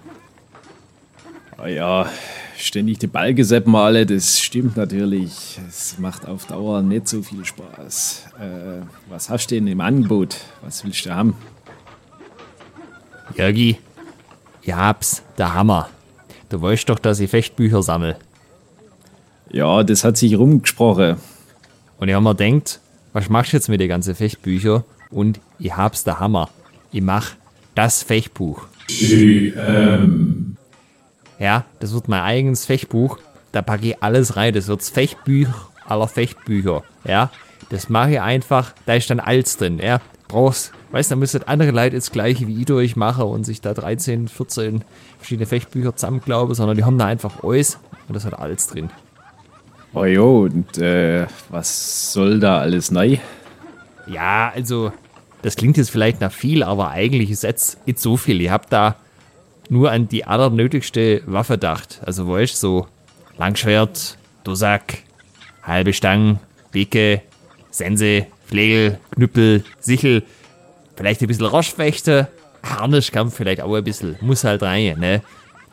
[1.56, 2.10] Ah ja,
[2.58, 5.60] ständig die Balgesepp male, das stimmt natürlich.
[5.68, 8.24] Es macht auf Dauer nicht so viel Spaß.
[8.40, 10.38] Äh, was hast du denn im Angebot?
[10.62, 11.36] Was willst du haben?
[13.36, 13.78] Jörgi,
[14.62, 15.90] ich hab's, der Hammer.
[16.48, 18.16] Du weißt doch, dass ich Fechtbücher sammel.
[19.52, 21.16] Ja, das hat sich rumgesprochen.
[21.98, 22.80] Und ich hab mir denkt,
[23.12, 24.84] was machst du jetzt mit den ganzen Fechtbüchern?
[25.10, 26.48] Und ich hab's der Hammer.
[26.90, 27.32] Ich mach
[27.74, 28.62] das Fechtbuch.
[31.38, 33.18] Ja, das wird mein eigenes Fechtbuch.
[33.52, 34.54] Da packe ich alles rein.
[34.54, 35.48] Das wird's Fechtbuch
[35.86, 36.82] aller Fechtbücher.
[37.04, 37.30] Ja,
[37.68, 38.72] das mache ich einfach.
[38.86, 39.78] Da ist dann alles drin.
[39.78, 43.62] Ja, brauchst Weißt du, da müsstet andere Leute das gleiche wie ich durchmachen und sich
[43.62, 44.84] da 13, 14
[45.16, 48.90] verschiedene Fechtbücher zusammenglauben, sondern die haben da einfach alles und das hat alles drin.
[49.94, 53.18] Oh jo, und äh, was soll da alles neu?
[54.06, 54.90] Ja, also,
[55.42, 58.40] das klingt jetzt vielleicht nach viel, aber eigentlich ist jetzt nicht so viel.
[58.40, 58.96] Ihr habt da
[59.68, 62.00] nur an die allernötigste Waffe gedacht.
[62.06, 62.86] Also, wo ist so
[63.36, 64.98] Langschwert, Dusak,
[65.62, 67.20] halbe Stangen, Bicke,
[67.70, 70.22] Sense, Flegel, Knüppel, Sichel,
[70.96, 72.28] vielleicht ein bisschen Roschfechte,
[72.62, 75.22] Harnischkampf vielleicht auch ein bisschen, muss halt rein, ne?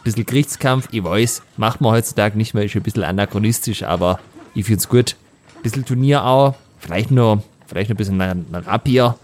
[0.04, 4.20] Bisschen Kriegskampf, ich weiß, macht man heutzutage nicht mehr, ist ein bisschen anachronistisch, aber
[4.56, 5.16] ich find's gut.
[5.58, 9.16] Ein bisschen Turnier auch, vielleicht nur, vielleicht noch ein bisschen Rapier.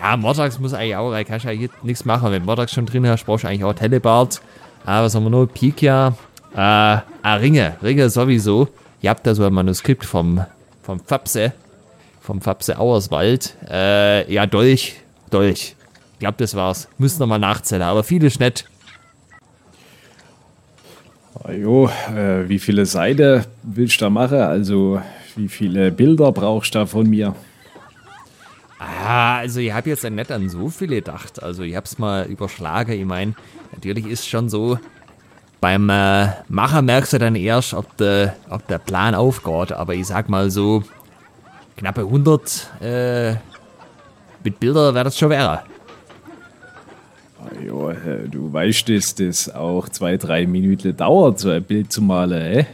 [0.00, 2.32] Ja, Mordax muss eigentlich auch rein, kannst du eigentlich nichts machen.
[2.32, 4.40] Wenn Mordax schon drin hast, brauchst du eigentlich auch Telebart.
[4.86, 5.46] Aber was haben wir noch?
[5.46, 6.14] Pikia,
[6.54, 8.68] äh, ah, Ringe, Ringe sowieso.
[9.02, 10.44] Ihr habt da so ein Manuskript vom,
[10.82, 11.52] vom Fapse,
[12.20, 13.54] vom Fapse Auerswald.
[13.68, 14.96] Äh, ja, Dolch,
[15.30, 15.76] Dolch.
[16.14, 16.88] Ich glaube, das war's.
[16.98, 18.64] Müssen nochmal nachzählen, aber viel ist nett.
[21.52, 24.40] Jo, äh, wie viele Seiten willst du da machen?
[24.40, 25.00] Also,
[25.36, 27.34] wie viele Bilder brauchst du da von mir?
[28.78, 31.42] Ah, also ich habe jetzt nicht an so viele gedacht.
[31.42, 32.92] Also ich habe es mal überschlagen.
[32.92, 33.34] Ich meine,
[33.72, 34.78] natürlich ist schon so,
[35.60, 39.72] beim äh, Macher merkst du dann erst, ob, de, ob der Plan aufgeht.
[39.72, 40.82] Aber ich sag mal so,
[41.76, 43.34] knappe 100 äh,
[44.42, 45.62] mit Bildern wäre das schon wäre.
[47.66, 47.92] Ja,
[48.30, 52.66] du weißt, dass das auch zwei, drei Minuten dauert, so ein Bild zu malen, eh?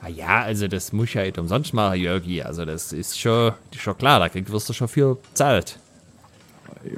[0.00, 2.42] Ah ja, also das muss ja nicht umsonst machen, Jörgi.
[2.42, 5.78] Also das ist schon, schon klar, da kriegst, wirst du schon viel zahlt.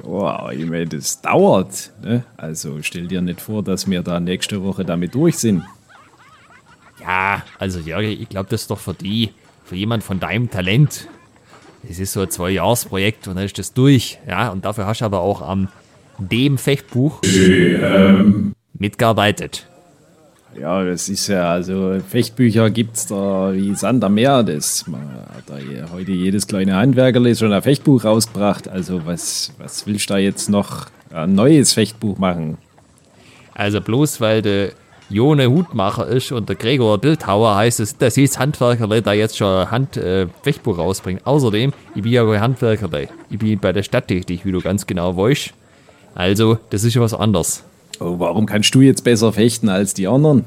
[0.05, 1.91] Ja, ich meine, das dauert.
[2.03, 2.23] Ne?
[2.37, 5.63] Also stell dir nicht vor, dass wir da nächste Woche damit durch sind.
[7.01, 9.31] Ja, also Jörgi, ich glaube, das ist doch für die,
[9.65, 11.07] für jemand von deinem Talent.
[11.87, 14.19] Das ist so ein Zwei-Jahres-Projekt und dann ist das durch.
[14.27, 15.67] Ja, und dafür hast du aber auch am
[16.17, 18.53] dem Fechtbuch ähm.
[18.73, 19.65] mitgearbeitet.
[20.59, 24.43] Ja, das ist ja, also Fechtbücher gibt es da wie Sand am Meer.
[24.43, 25.57] Das man hat da
[25.93, 28.67] heute jedes kleine Handwerker schon ein Fechtbuch rausgebracht.
[28.67, 32.57] Also was, was willst du da jetzt noch ein neues Fechtbuch machen?
[33.53, 34.71] Also bloß weil der
[35.11, 39.47] Jone Hutmacher ist und der Gregor Bildhauer heißt es, dass jedes Handwerker da jetzt schon
[39.47, 41.27] ein Hand äh, Fechtbuch rausbringt.
[41.27, 42.89] Außerdem, ich bin ja kein Handwerker,
[43.29, 45.51] ich bin bei der Stadt tätig, wie du ganz genau weißt.
[46.15, 47.63] Also, das ist ja was anderes.
[47.99, 50.45] Oh, warum kannst du jetzt besser fechten als die anderen?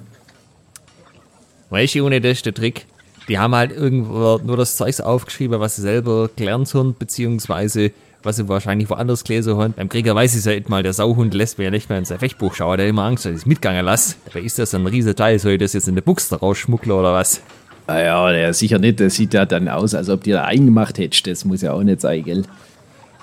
[1.68, 2.86] Weißt du, ohne das ist der Trick.
[3.28, 7.90] Die haben halt irgendwo nur das Zeugs aufgeschrieben, was sie selber gelernt haben, beziehungsweise
[8.24, 9.74] was sie wahrscheinlich woanders gelesen haben.
[9.74, 12.04] Beim Krieger weiß ich ja nicht mal, der Sauhund lässt mir ja nicht mehr in
[12.04, 14.16] sein Fechtbuch schauen, der hat immer Angst, dass ich es mitgangen lasse.
[14.26, 17.12] Dabei ist das ein riesiger Teil, soll ich das jetzt in der Buchse rausschmuggeln oder
[17.12, 17.42] was?
[17.86, 20.98] Ah ja, der sicher nicht, das sieht ja dann aus, als ob die da eingemacht
[20.98, 22.44] hättest, das muss ja auch nicht sein, gell?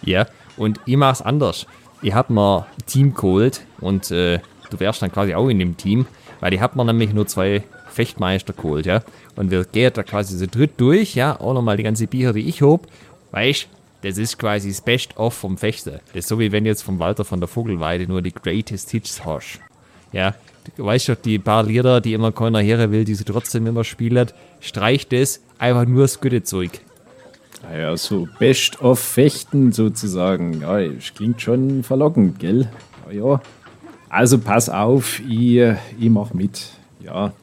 [0.03, 1.65] Ja, und ich mach's anders
[2.01, 5.77] ich hab mir ein Team geholt und äh, du wärst dann quasi auch in dem
[5.77, 6.05] Team,
[6.39, 9.01] weil ich hab mir nämlich nur zwei Fechtmeister geholt, ja.
[9.35, 12.47] Und wir gehen da quasi so dritt durch, ja, auch nochmal die ganze Bücher, die
[12.47, 12.87] ich hab.
[13.31, 13.67] Weißt
[14.01, 16.01] das ist quasi das Best-of vom Fechter.
[16.07, 19.23] Das ist so wie wenn jetzt vom Walter von der Vogelweide nur die Greatest Hits
[19.23, 19.59] hast.
[20.11, 20.35] Ja,
[20.75, 23.83] du weißt doch, die paar Lieder, die immer keiner hören will, die sie trotzdem immer
[23.83, 24.27] spielen,
[24.59, 26.81] streicht das einfach nur das gute Zeug.
[27.63, 30.61] Naja, so Best of Fechten sozusagen.
[30.61, 32.69] Ja, das klingt schon verlockend, gell?
[33.07, 33.41] Ja, ja.
[34.09, 35.61] Also pass auf, ich,
[35.99, 36.69] ich mach mit.
[36.99, 37.33] Ja,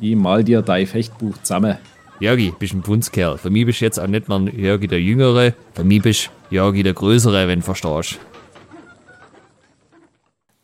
[0.00, 1.78] ich mal dir dein Fechtbuch zusammen.
[2.20, 3.38] Jörgi, bist ein Punzkerl.
[3.38, 6.56] Für mich bist du jetzt auch nicht mehr Jörgi der Jüngere, für mich bist du
[6.56, 8.18] Jörgi der Größere, wenn du verstehst.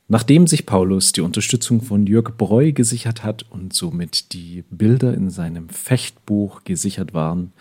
[0.09, 5.31] Nachdem sich Paulus die Unterstützung von Jörg Breu gesichert hat und somit die Bilder in
[5.31, 7.53] seinem Fechtbuch gesichert waren,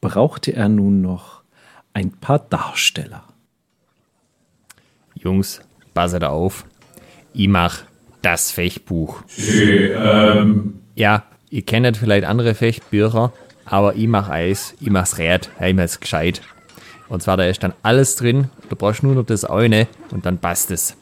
[0.00, 1.42] brauchte er nun noch
[1.94, 3.24] ein paar Darsteller.
[5.14, 5.60] Jungs,
[5.94, 6.66] passet auf.
[7.32, 7.82] Ich mach
[8.22, 9.22] das Fechtbuch.
[9.38, 10.80] Ähm.
[10.94, 11.24] Ja,
[11.56, 13.32] ihr kennt vielleicht andere Fechtbücher,
[13.64, 16.42] aber ich mach Eis, ich mach's Rät, ich mach's gescheit.
[17.08, 20.36] Und zwar, da ist dann alles drin, du brauchst nur noch das eine und dann
[20.36, 20.96] passt es.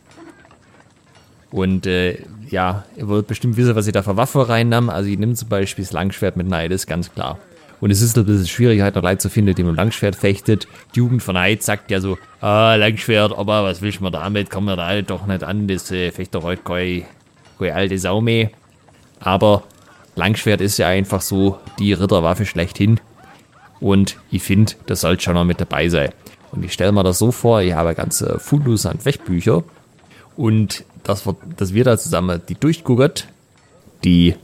[1.50, 2.18] Und äh,
[2.50, 4.92] ja, ihr wollt bestimmt wissen, was ich da für Waffe reinnehme.
[4.92, 7.38] Also ich nehme zum Beispiel das Langschwert mit Neid, ist ganz klar.
[7.80, 10.14] Und es ist ein bisschen schwierig, halt noch Leute zu finden, die mit dem Langschwert
[10.14, 10.68] fechtet.
[10.94, 14.50] Die Jugend von Eid sagt ja so, ah, Langschwert, aber was willst du damit?
[14.50, 17.02] Kommen wir da halt doch nicht an, das äh, fecht doch heute keine,
[17.58, 18.50] keine alte Sau mehr.
[19.20, 19.64] Aber
[20.16, 23.00] Langschwert ist ja einfach so die Ritterwaffe schlechthin.
[23.80, 26.10] Und ich finde, das sollte schon noch mit dabei sein.
[26.52, 29.64] Und ich stelle mir das so vor, ich habe ganze Fundus an Fechtbücher.
[30.36, 33.12] Und dass wir, dass wir da zusammen die durchgucken,
[34.04, 34.36] die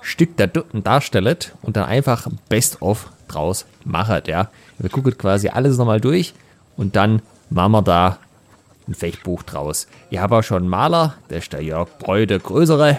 [0.00, 4.50] Stück der darstellt und dann einfach Best-of draus macht, ja.
[4.78, 6.34] Wir gucken quasi alles nochmal durch
[6.76, 8.18] und dann machen wir da
[8.86, 9.88] ein Fechtbuch draus.
[10.10, 12.98] Ich habe auch schon einen Maler, der ist der Jörg Breu, der Größere.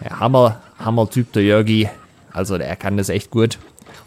[0.00, 1.88] Der Hammer, Hammer-Typ, der Jörgi.
[2.32, 3.58] Also der kann das echt gut.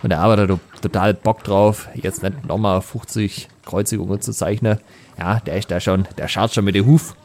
[0.03, 4.77] Und er arbeitet total Bock drauf, jetzt nicht nochmal 50 Kreuzigungen zu zeichnen.
[5.17, 7.15] Ja, der ist da schon, der schaut schon mit dem Huf.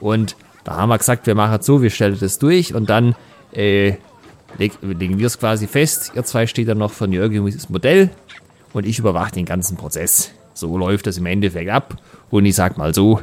[0.00, 3.14] Und da haben wir gesagt, wir machen es so, wir stellen das durch und dann
[3.52, 3.94] äh,
[4.58, 6.12] legen wir es quasi fest.
[6.14, 8.10] Ihr zwei steht dann noch von Jörg das Modell
[8.72, 10.32] und ich überwache den ganzen Prozess.
[10.52, 11.96] So läuft das im Endeffekt ab.
[12.30, 13.20] Und ich sag mal so,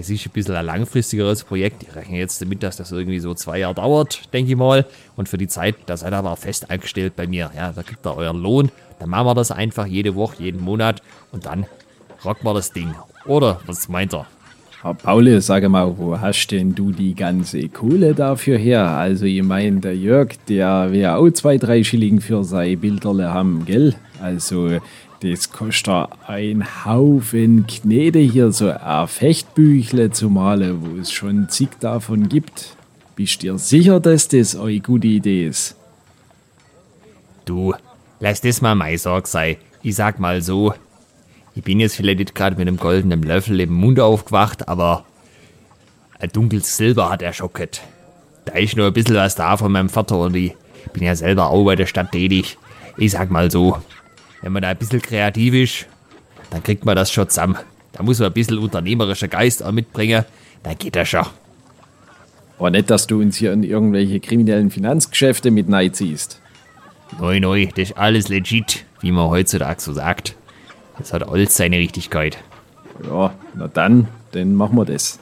[0.00, 1.82] das ist ein bisschen ein langfristigeres Projekt.
[1.82, 4.86] Ich rechne jetzt damit, dass das irgendwie so zwei Jahre dauert, denke ich mal.
[5.14, 7.50] Und für die Zeit, da seid ihr aber fest angestellt bei mir.
[7.54, 8.70] Ja, da kriegt ihr euren Lohn.
[8.98, 11.02] Dann machen wir das einfach jede Woche, jeden Monat.
[11.32, 11.66] Und dann
[12.24, 12.94] rocken wir das Ding.
[13.26, 14.26] Oder was meint ihr?
[14.80, 18.88] Herr Paul, sag mal, wo hast denn du die ganze Kohle dafür her?
[18.88, 23.66] Also, ich meine, der Jörg, der will auch zwei, drei Schilling für seine Bilderle haben,
[23.66, 23.94] gell?
[24.22, 24.78] Also,
[25.20, 31.68] das kostet ein Haufen Knete hier, so ein Fechtbüchle zu malen, wo es schon zig
[31.78, 32.76] davon gibt.
[33.16, 35.76] Bist dir sicher, dass das eine gute Idee ist?
[37.44, 37.74] Du,
[38.18, 39.56] lass das mal mein Sorg sein.
[39.82, 40.72] Ich sag mal so,
[41.54, 45.04] ich bin jetzt vielleicht nicht gerade mit einem goldenen Löffel im Mund aufgewacht, aber
[46.18, 47.34] ein dunkles Silber hat er.
[48.46, 50.54] Da ist nur ein bisschen was da von meinem Vater und ich
[50.94, 52.56] bin ja selber auch bei der Stadt tätig.
[52.96, 53.76] Ich sag mal so,
[54.42, 55.86] wenn man da ein bisschen kreativ ist,
[56.50, 57.56] dann kriegt man das schon zusammen.
[57.92, 60.24] Da muss man ein bisschen unternehmerischer Geist auch mitbringen,
[60.62, 61.26] dann geht das schon.
[62.58, 66.40] Aber nicht, dass du uns hier in irgendwelche kriminellen Finanzgeschäfte mit ziehst.
[67.18, 70.34] Neu, neu, das ist alles legit, wie man heutzutage so sagt.
[70.98, 72.38] Das hat alles seine Richtigkeit.
[73.06, 75.19] Ja, na dann, dann machen wir das.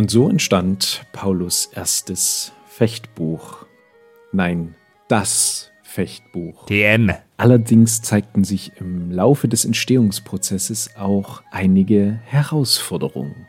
[0.00, 3.66] Und so entstand Paulus erstes Fechtbuch.
[4.32, 4.74] Nein,
[5.08, 6.64] das Fechtbuch.
[6.64, 7.10] TM.
[7.36, 13.46] Allerdings zeigten sich im Laufe des Entstehungsprozesses auch einige Herausforderungen.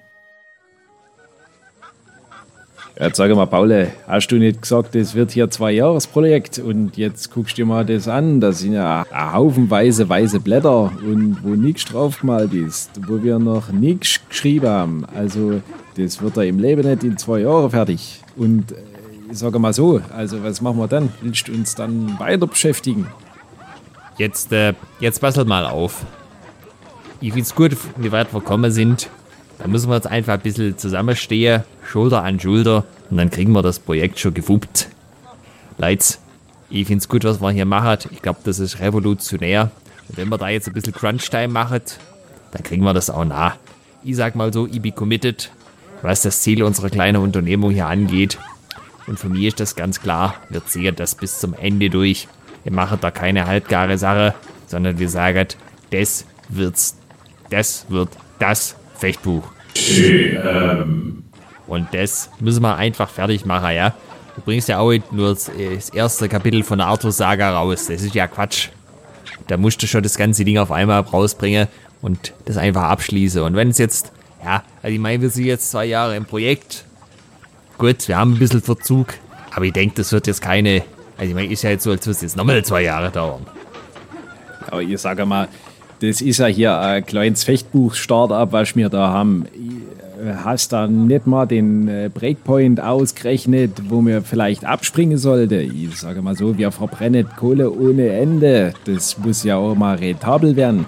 [3.02, 7.32] Jetzt sag mal, Paul, hast du nicht gesagt, das wird hier zwei Jahresprojekt und jetzt
[7.34, 8.40] guckst du dir mal das an.
[8.40, 14.20] Da sind ja haufenweise weiße Blätter und wo nichts draufgemalt ist, wo wir noch nichts
[14.30, 15.06] geschrieben haben.
[15.16, 15.64] Also,
[15.98, 18.22] das wird da im Leben nicht in zwei Jahren fertig.
[18.36, 18.76] Und äh,
[19.32, 21.10] ich sage mal so, also was machen wir dann?
[21.22, 23.08] Willst du uns dann weiter beschäftigen?
[24.20, 26.06] Jetzt, äh, jetzt passelt mal auf.
[27.20, 29.10] Ich finde es gut, wie weit wir gekommen sind.
[29.62, 33.62] Da müssen wir jetzt einfach ein bisschen zusammenstehen, Schulter an Schulter, und dann kriegen wir
[33.62, 34.90] das Projekt schon gefuppt.
[35.78, 36.16] Leute,
[36.72, 38.10] ich finde es gut, was wir hier machen.
[38.10, 39.70] Ich glaube, das ist revolutionär.
[40.10, 41.82] Und wenn wir da jetzt ein bisschen Crunch-Time machen,
[42.52, 43.54] dann kriegen wir das auch nah.
[44.04, 45.52] Ich sag mal so, ich bin committed,
[46.02, 48.40] was das Ziel unserer kleinen Unternehmung hier angeht.
[49.06, 52.28] Und für mich ist das ganz klar, wir ziehen das bis zum Ende durch.
[52.64, 54.34] Wir machen da keine halbgare Sache,
[54.66, 55.48] sondern wir sagen,
[55.92, 56.98] das wird's,
[57.52, 59.44] das wird das Fechtbuch.
[59.76, 61.24] Ähm.
[61.68, 63.94] Und das müssen wir einfach fertig machen, ja.
[64.36, 67.88] Du bringst ja auch nur das, das erste Kapitel von der Arthur-Saga raus.
[67.88, 68.70] Das ist ja Quatsch.
[69.48, 71.68] Da musst du schon das ganze Ding auf einmal rausbringen
[72.02, 73.42] und das einfach abschließen.
[73.42, 74.12] Und wenn es jetzt,
[74.44, 76.86] ja, also ich meine, wir sind jetzt zwei Jahre im Projekt.
[77.78, 79.16] Gut, wir haben ein bisschen Verzug,
[79.54, 80.84] aber ich denke, das wird jetzt keine,
[81.18, 83.46] also ich meine, ist ja jetzt so, als würde es jetzt nochmal zwei Jahre dauern.
[84.68, 85.48] Aber ich sage mal,
[86.02, 89.46] das ist ja hier ein kleines Fechtbuch-Startup, was wir da haben.
[89.46, 95.62] Äh, hast da nicht mal den äh, Breakpoint ausgerechnet, wo mir vielleicht abspringen sollte?
[95.62, 98.74] Ich sage mal so, wir verbrennen Kohle ohne Ende.
[98.86, 100.86] Das muss ja auch mal rentabel werden.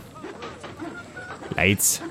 [1.56, 2.02] Leitz,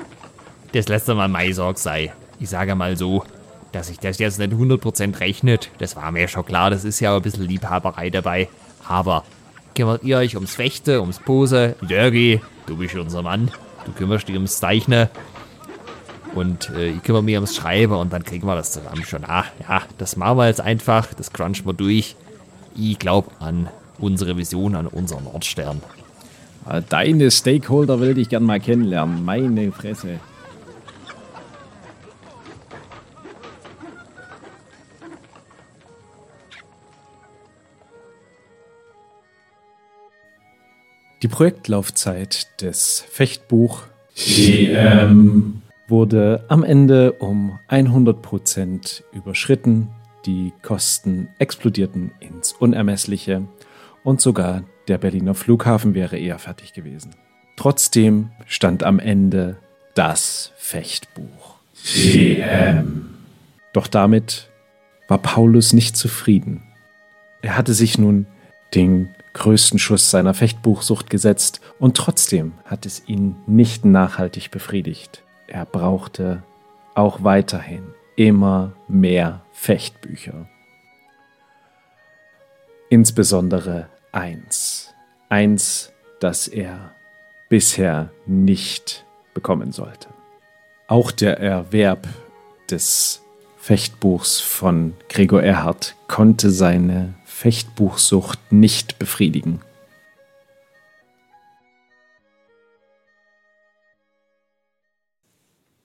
[0.72, 2.12] das letzte Mal mein Sorg sei.
[2.38, 3.24] Ich sage mal so,
[3.72, 7.12] dass sich das jetzt nicht 100% rechnet, das war mir schon klar, das ist ja
[7.12, 8.48] auch ein bisschen Liebhaberei dabei.
[8.86, 9.24] Aber
[9.74, 13.50] kümmert ihr euch ums Fechte, ums Pose, Dörgi, du bist unser Mann,
[13.84, 15.08] du kümmerst dich ums Zeichnen
[16.34, 19.24] und äh, ich kümmere mich ums Schreiben und dann kriegen wir das zusammen schon.
[19.24, 22.16] Ah, ja, das machen wir jetzt einfach, das crunchen wir durch.
[22.74, 25.82] Ich glaube an unsere Vision, an unseren Nordstern.
[26.88, 30.20] Deine Stakeholder will ich gern mal kennenlernen, meine Fresse.
[41.22, 43.84] Die Projektlaufzeit des Fechtbuch
[44.16, 49.90] TM wurde am Ende um 100% überschritten.
[50.26, 53.46] Die Kosten explodierten ins Unermessliche
[54.02, 57.14] und sogar der Berliner Flughafen wäre eher fertig gewesen.
[57.56, 59.58] Trotzdem stand am Ende
[59.94, 61.60] das Fechtbuch.
[61.84, 63.06] TM.
[63.72, 64.48] Doch damit
[65.06, 66.64] war Paulus nicht zufrieden.
[67.42, 68.26] Er hatte sich nun
[68.74, 75.22] den größten Schuss seiner Fechtbuchsucht gesetzt und trotzdem hat es ihn nicht nachhaltig befriedigt.
[75.46, 76.42] Er brauchte
[76.94, 80.46] auch weiterhin immer mehr Fechtbücher.
[82.90, 84.94] Insbesondere eins.
[85.28, 86.94] Eins, das er
[87.48, 90.08] bisher nicht bekommen sollte.
[90.88, 92.06] Auch der Erwerb
[92.70, 93.22] des
[93.56, 99.62] Fechtbuchs von Gregor Erhard konnte seine Fechtbuchsucht nicht befriedigen.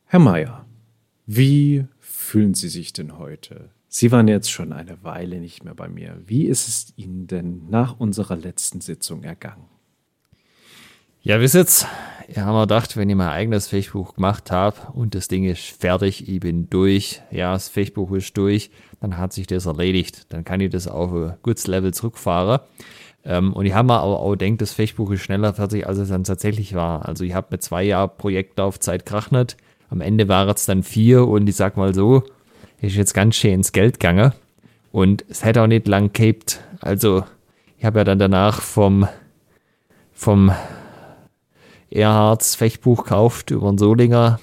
[0.05, 0.68] Herr Meier,
[1.26, 3.72] wie fühlen Sie sich denn heute?
[3.88, 6.22] Sie waren jetzt schon eine Weile nicht mehr bei mir.
[6.28, 9.66] Wie ist es Ihnen denn nach unserer letzten Sitzung ergangen?
[11.28, 11.86] Ja, wisst jetzt,
[12.30, 15.59] ich habe mir gedacht, wenn ich mein eigenes Fechtbuch gemacht habe und das Ding ist
[15.78, 18.71] fertig, ich bin durch, ja, das Fechtbuch ist durch,
[19.01, 20.28] dann hat sich das erledigt.
[20.30, 22.61] Dann kann ich das auf ein gutes Level zurückfahren.
[23.25, 26.07] Ähm, und ich habe mir aber auch gedacht, das Fechtbuch ist schneller fertig, als es
[26.07, 27.05] dann tatsächlich war.
[27.05, 29.57] Also ich habe mit zwei Jahren Projektlaufzeit gerechnet.
[29.89, 32.23] Am Ende waren es dann vier und ich sag mal so,
[32.80, 34.32] ist jetzt ganz schön ins Geld gegangen.
[34.93, 36.61] Und es hätte auch nicht lang gehabt.
[36.80, 37.25] Also
[37.78, 39.09] ich habe ja dann danach vom,
[40.13, 40.53] vom
[41.89, 44.39] Erhards Fechtbuch gekauft über den Solinger.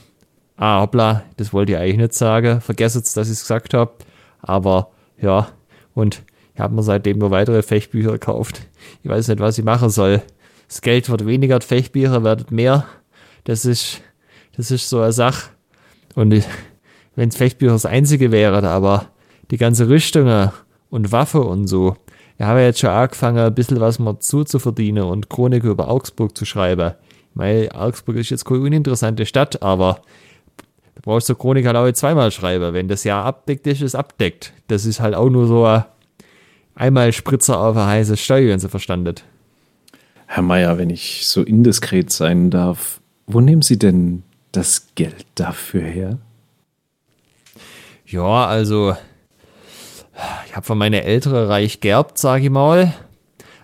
[0.56, 2.60] Ah, hoppla, das wollte ich eigentlich nicht sagen.
[2.60, 3.92] Vergesst jetzt, dass ich es gesagt habe.
[4.40, 4.90] Aber
[5.20, 5.48] ja,
[5.94, 6.22] und
[6.54, 8.60] ich habe mir seitdem nur weitere Fechtbücher gekauft.
[9.02, 10.22] Ich weiß nicht, was ich machen soll.
[10.68, 12.86] Das Geld wird weniger, die Fechtbücher werden mehr.
[13.44, 14.00] Das ist,
[14.56, 15.50] das ist so eine Sache.
[16.14, 16.44] Und
[17.16, 19.06] wenn Fechtbücher das einzige wäre, aber
[19.50, 20.50] die ganze Rüstungen
[20.90, 21.96] und Waffe und so.
[22.38, 26.44] Ich habe jetzt schon angefangen, ein bisschen was mal zuzuverdienen und Chronik über Augsburg zu
[26.44, 26.94] schreiben.
[27.34, 30.00] Weil Augsburg ist jetzt keine uninteressante Stadt, aber
[30.94, 32.72] du brauchst du Chronik halt auch zweimal schreiben.
[32.74, 34.52] Wenn das Jahr abdeckt ist, ist abdeckt.
[34.68, 35.84] Das ist halt auch nur so ein
[36.74, 39.24] einmal Spritzer auf eine heiße Steuer, wenn sie verstandet.
[40.26, 44.22] Herr Meier, wenn ich so indiskret sein darf, wo nehmen Sie denn
[44.52, 46.18] das Geld dafür her?
[48.06, 48.96] Ja, also
[50.46, 52.94] ich habe von meiner Ältere reich gerbt, sag ich mal.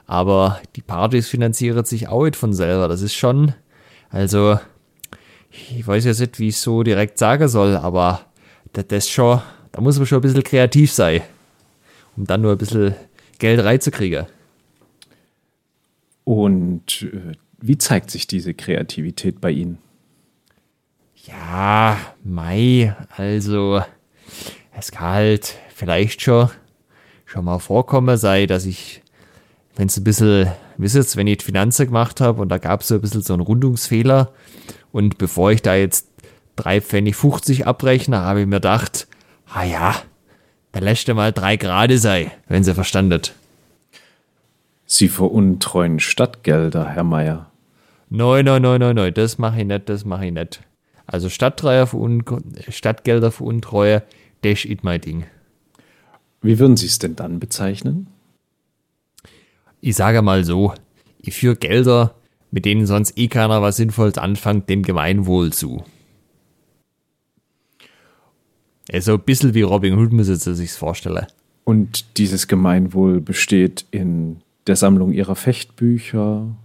[0.07, 2.89] Aber die Partys finanzieren sich auch nicht von selber.
[2.89, 3.55] Das ist schon,
[4.11, 4.59] also,
[5.51, 8.27] ich weiß jetzt nicht, wie ich es so direkt sagen soll, aber
[8.73, 9.41] das, das schon,
[9.73, 11.23] da muss man schon ein bisschen kreativ sein,
[12.17, 12.95] um dann nur ein bisschen
[13.39, 14.27] Geld reinzukriegen.
[16.25, 19.79] Und äh, wie zeigt sich diese Kreativität bei Ihnen?
[21.27, 23.83] Ja, Mai, also
[24.77, 26.51] es kann halt vielleicht schon,
[27.27, 29.03] schon mal vorkommen sei, dass ich,
[29.81, 32.83] wenn es ein bisschen, wisst ihr, wenn ich die Finanzen gemacht habe und da gab
[32.83, 34.31] es so ein bisschen so einen Rundungsfehler
[34.93, 36.07] und bevor ich da jetzt
[36.55, 39.09] drei Pfennig 50 abrechne, habe ich mir gedacht,
[39.47, 39.95] ah ja,
[40.73, 43.33] da lässt du mal drei Grade sei, wenn sie verstandet.
[44.85, 47.51] Sie veruntreuen Stadtgelder, Herr Meier.
[48.11, 50.61] Nein, nein, nein, nein, nein, das mache ich nicht, das mache ich nicht.
[51.07, 54.03] Also Stadtgelder veruntreue,
[54.43, 55.25] das ist mein Ding.
[56.43, 58.09] Wie würden Sie es denn dann bezeichnen?
[59.81, 60.75] Ich sage mal so,
[61.19, 62.15] ich führe Gelder,
[62.51, 65.85] mit denen sonst eh keiner was Sinnvolles anfängt, dem Gemeinwohl zu.
[68.93, 71.27] Also ein bisschen wie Robin Hood müsste Sie sich vorstellen.
[71.65, 76.57] Und dieses Gemeinwohl besteht in der Sammlung Ihrer Fechtbücher,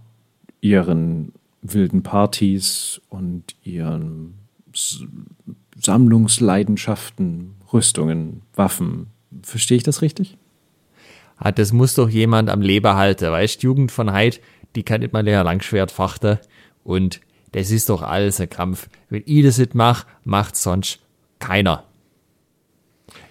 [0.60, 4.34] Ihren wilden Partys und Ihren
[5.80, 9.08] Sammlungsleidenschaften, Rüstungen, Waffen.
[9.42, 10.36] Verstehe ich das richtig?
[11.36, 14.40] Ah, das muss doch jemand am Leben halten, weißt Jugend von Heid,
[14.74, 16.38] die kann nicht mal länger Langschwert fachten
[16.84, 17.20] und
[17.52, 18.88] das ist doch alles ein Kampf.
[19.08, 21.00] Wenn ich das nicht mache, macht sonst
[21.38, 21.84] keiner.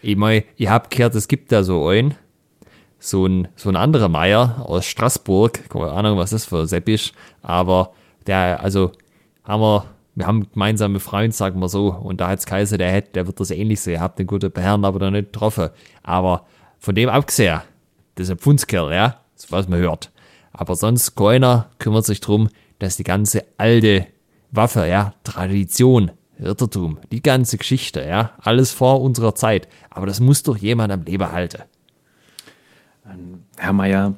[0.02, 2.16] Ich mein, ich hab gehört, es gibt da so einen,
[3.00, 7.14] so ein, so ein anderer Meier aus Straßburg, keine Ahnung, was das für Sepp ist,
[7.42, 7.94] aber
[8.26, 8.92] der, also,
[9.44, 9.86] haben wir,
[10.16, 13.40] wir haben gemeinsame Freunde, sagen wir so, und da hat's Kaiser, der hat, der wird
[13.40, 15.70] das ähnlich sehen, habt den guten Herrn aber noch nicht getroffen.
[16.04, 16.46] Aber
[16.80, 17.62] von dem abgesehen,
[18.16, 20.12] das ist ein Pfundskerl, ja, das was man hört.
[20.52, 22.50] Aber sonst keiner kümmert sich drum,
[22.80, 24.08] dass die ganze alte
[24.52, 29.68] Waffe, ja, Tradition, Rittertum, die ganze Geschichte, ja, alles vor unserer Zeit.
[29.90, 31.64] Aber das muss doch jemand am Leben halten.
[33.58, 34.16] Herr Meier,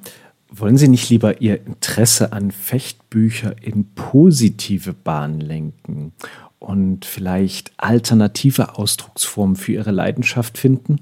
[0.50, 6.14] wollen Sie nicht lieber Ihr Interesse an Fechtbücher in positive Bahnen lenken
[6.60, 11.02] und vielleicht alternative Ausdrucksformen für Ihre Leidenschaft finden?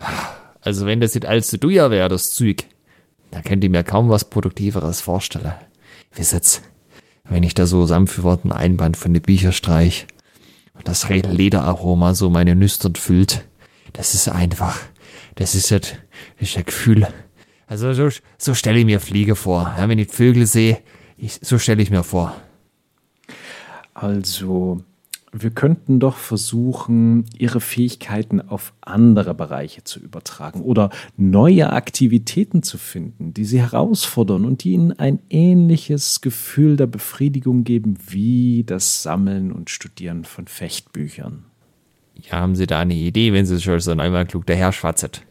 [0.66, 2.64] Also wenn das nicht allzu teuer wäre, das Zeug,
[3.30, 5.54] da könnt ihr mir kaum was Produktiveres vorstellen.
[6.12, 6.62] Wisst jetzt,
[7.22, 10.08] wenn ich da so ein Einband von den Büchern streich
[10.74, 13.44] und das Lederaroma so meine Nüstern füllt,
[13.92, 14.76] das ist einfach,
[15.36, 17.06] das ist das, das ist das Gefühl.
[17.68, 19.72] Also so, so stelle ich mir Fliege vor.
[19.78, 20.78] Ja, wenn ich Vögel sehe,
[21.16, 22.34] ich, so stelle ich mir vor.
[23.94, 24.82] Also,
[25.42, 32.78] wir könnten doch versuchen, ihre Fähigkeiten auf andere Bereiche zu übertragen oder neue Aktivitäten zu
[32.78, 39.02] finden, die sie herausfordern und die ihnen ein ähnliches Gefühl der Befriedigung geben wie das
[39.02, 41.44] Sammeln und Studieren von Fechtbüchern.
[42.14, 45.22] Ja, haben Sie da eine Idee, wenn Sie schon so einmal klug daherschwatzet?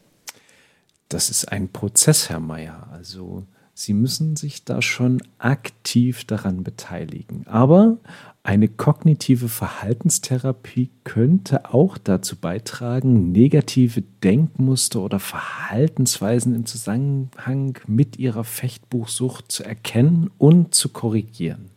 [1.09, 2.89] Das ist ein Prozess, Herr Meier.
[2.91, 7.45] Also Sie müssen sich da schon aktiv daran beteiligen.
[7.47, 7.97] Aber
[8.45, 18.43] eine kognitive Verhaltenstherapie könnte auch dazu beitragen, negative Denkmuster oder Verhaltensweisen im Zusammenhang mit Ihrer
[18.43, 21.71] Fechtbuchsucht zu erkennen und zu korrigieren.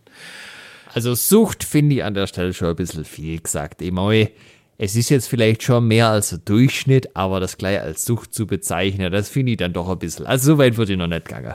[0.92, 3.80] Also Sucht finde ich an der Stelle schon ein bisschen viel gesagt.
[3.80, 3.92] Ich
[4.76, 8.46] es ist jetzt vielleicht schon mehr als ein Durchschnitt, aber das gleich als Sucht zu
[8.46, 10.26] bezeichnen, das finde ich dann doch ein bisschen.
[10.26, 11.54] Also so weit würde ich noch nicht gegangen.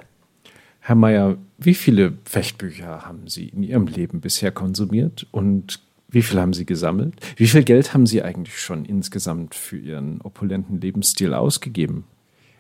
[0.86, 5.80] Herr Mayer, wie viele Fechtbücher haben Sie in Ihrem Leben bisher konsumiert und
[6.10, 7.16] wie viel haben Sie gesammelt?
[7.38, 12.04] Wie viel Geld haben Sie eigentlich schon insgesamt für Ihren opulenten Lebensstil ausgegeben?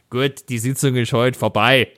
[0.09, 1.89] Gut, die Sitzung ist heute vorbei.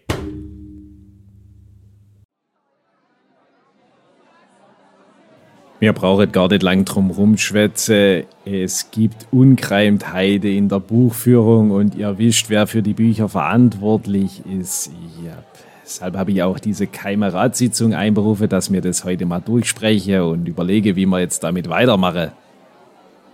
[5.80, 8.24] Wir brauchen gar nicht lang drum rumschwätzen.
[8.46, 14.90] Es gibt Ungereimtheiten in der Buchführung und ihr wisst, wer für die Bücher verantwortlich ist.
[15.24, 15.44] Ja,
[15.86, 20.48] deshalb habe ich auch diese geheime Ratssitzung einberufen, dass wir das heute mal durchsprechen und
[20.48, 22.32] überlege, wie wir jetzt damit weitermachen.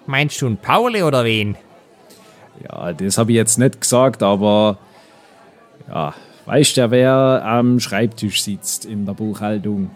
[0.06, 1.56] Meinst du einen Pauli oder wen?
[2.64, 4.78] Ja, das habe ich jetzt nicht gesagt, aber
[5.88, 6.14] ja,
[6.46, 9.92] weißt du, wer am Schreibtisch sitzt in der Buchhaltung?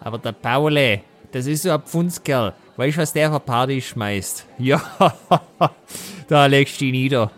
[0.00, 1.00] Aber der Pauli,
[1.32, 2.54] das ist so ein Pfundskerl.
[2.76, 4.46] Weißt du, was der für Party schmeißt?
[4.58, 4.80] Ja,
[6.28, 7.30] da legst du ihn nieder.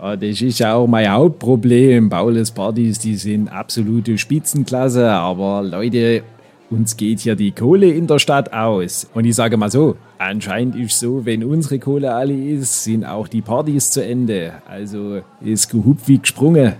[0.00, 2.08] Das ist ja auch mein Hauptproblem.
[2.08, 6.22] Paules Partys, die sind absolute Spitzenklasse, aber Leute,
[6.70, 9.08] uns geht hier die Kohle in der Stadt aus.
[9.14, 13.26] Und ich sage mal so, anscheinend ist so, wenn unsere Kohle alle ist, sind auch
[13.26, 14.54] die Partys zu Ende.
[14.68, 16.74] Also ist gehupt wie gesprungen.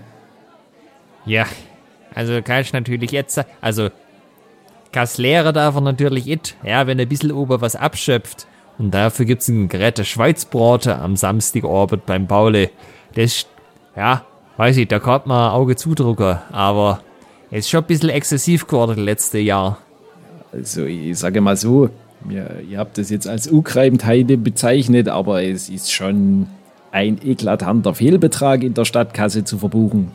[1.25, 1.45] Ja,
[2.15, 3.89] also kannst natürlich jetzt, also
[4.91, 8.47] Kass leere darf er natürlich it, ja, wenn er ein bisschen oben was abschöpft.
[8.77, 12.69] Und dafür gibt's ein Gerät Schweizbraten am Samstagabend beim Pauli.
[13.15, 13.45] Das,
[13.95, 14.25] ja,
[14.57, 17.01] weiß ich, da kann man Auge zudrücken, aber
[17.51, 19.79] es ist schon ein bisschen exzessiv geworden das letzte Jahr.
[20.51, 21.89] Also ich sage mal so,
[22.29, 26.47] ihr, ihr habt das jetzt als Ukreimtheide bezeichnet, aber es ist schon
[26.91, 30.11] ein eklatanter Fehlbetrag in der Stadtkasse zu verbuchen.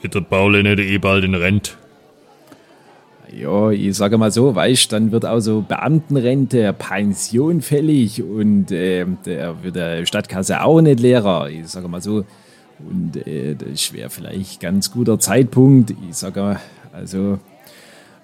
[0.00, 1.76] Geht der Pauli nicht eh bald in Rent?
[3.32, 9.06] Ja, ich sage mal so, weißt, dann wird auch so Beamtenrente, Pension fällig und äh,
[9.24, 11.48] der wird der Stadtkasse auch nicht leerer.
[11.48, 12.24] Ich sage mal so,
[12.78, 15.94] und äh, das wäre vielleicht ganz guter Zeitpunkt.
[16.08, 16.60] Ich sage mal,
[16.92, 17.38] also,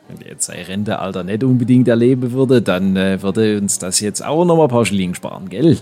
[0.09, 4.45] wenn jetzt sein Rentealter nicht unbedingt erleben würde, dann äh, würde uns das jetzt auch
[4.45, 5.79] noch mal ein paar Schilling sparen, gell?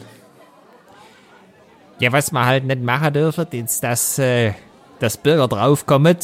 [2.00, 4.52] Ja, was man halt nicht machen dürfen, ist, dass äh,
[4.98, 6.16] das Bürger draufkommen,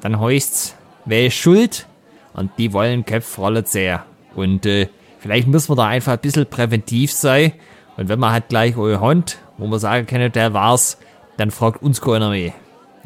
[0.00, 1.86] dann heißt's, wer ist schuld?
[2.34, 4.04] Und die wollen Köpfe rollen sehr.
[4.34, 7.52] Und äh, vielleicht müssen wir da einfach ein bisschen präventiv sein.
[7.96, 10.98] Und wenn man halt gleich euer Hund, wo man sagen kann, der war's,
[11.36, 12.52] dann fragt uns keiner mehr.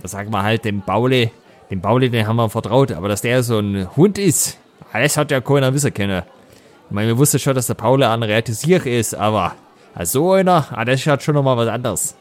[0.00, 1.30] Da sagen wir halt dem Baule,
[1.70, 2.92] dem Baule, den haben wir vertraut.
[2.92, 4.58] Aber dass der so ein Hund ist,
[4.92, 6.22] das hat ja keiner wissen können.
[6.88, 9.54] Ich meine, wir wussten schon, dass der Paule ein Reatisier ist, aber
[9.94, 12.16] als so einer, ah, das ist halt schon nochmal was anderes.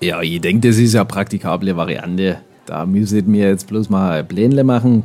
[0.00, 2.40] Ja, ich denke, das ist ja praktikable Variante.
[2.66, 5.02] Da müsstet mir jetzt bloß mal Pläne machen,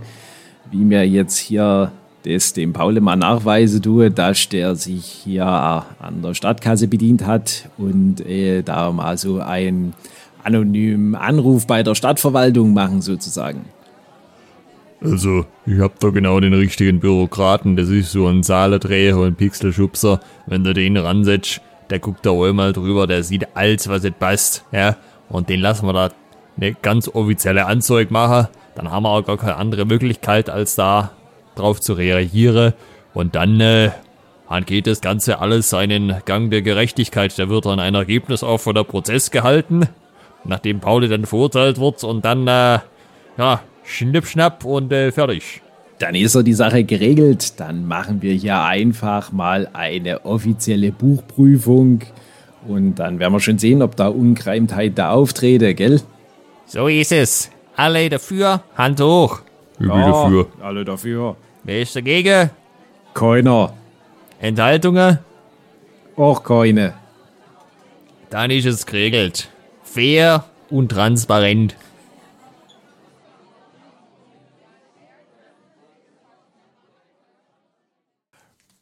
[0.72, 1.92] wie mir jetzt hier
[2.24, 7.70] das dem Paul mal nachweisen tue, dass der sich hier an der Stadtkasse bedient hat
[7.78, 9.94] und äh, da mal so einen
[10.44, 13.66] anonymen Anruf bei der Stadtverwaltung machen sozusagen.
[15.00, 17.76] Also, ich hab da genau den richtigen Bürokraten.
[17.76, 20.20] Das ist so ein Saaledreher und Pixelschubser.
[20.48, 24.66] Wenn du den ransetzt, der guckt da einmal drüber, der sieht alles, was nicht passt.
[24.72, 24.98] Ja,
[25.30, 26.10] und den lassen wir da
[26.58, 28.48] eine ganz offizielle Anzeige machen.
[28.76, 31.12] Dann haben wir auch gar keine andere Möglichkeit, als da
[31.56, 32.74] drauf zu reagieren.
[33.14, 33.92] Und dann, äh,
[34.50, 37.38] dann geht das Ganze alles seinen Gang der Gerechtigkeit.
[37.38, 39.88] Da wird dann ein Ergebnis auch von der Prozess gehalten,
[40.44, 42.80] nachdem Pauli dann verurteilt wird und dann, äh,
[43.38, 45.62] ja, schnipp, schnapp und äh, fertig.
[46.00, 47.60] Dann ist so die Sache geregelt.
[47.60, 52.02] Dann machen wir hier einfach mal eine offizielle Buchprüfung.
[52.68, 56.02] Und dann werden wir schon sehen, ob da Ungereimtheit da auftrete, gell?
[56.68, 57.50] So ist es.
[57.78, 59.42] Alle dafür, Hand hoch.
[59.74, 60.48] Ich bin dafür.
[60.62, 61.38] Alle dafür.
[61.64, 62.50] Wer ist dagegen?
[63.14, 63.74] Keiner.
[64.40, 65.20] Enthaltungen?
[66.18, 66.94] Auch keine.
[68.30, 69.50] Dann ist es geregelt.
[69.84, 71.76] Fair und transparent.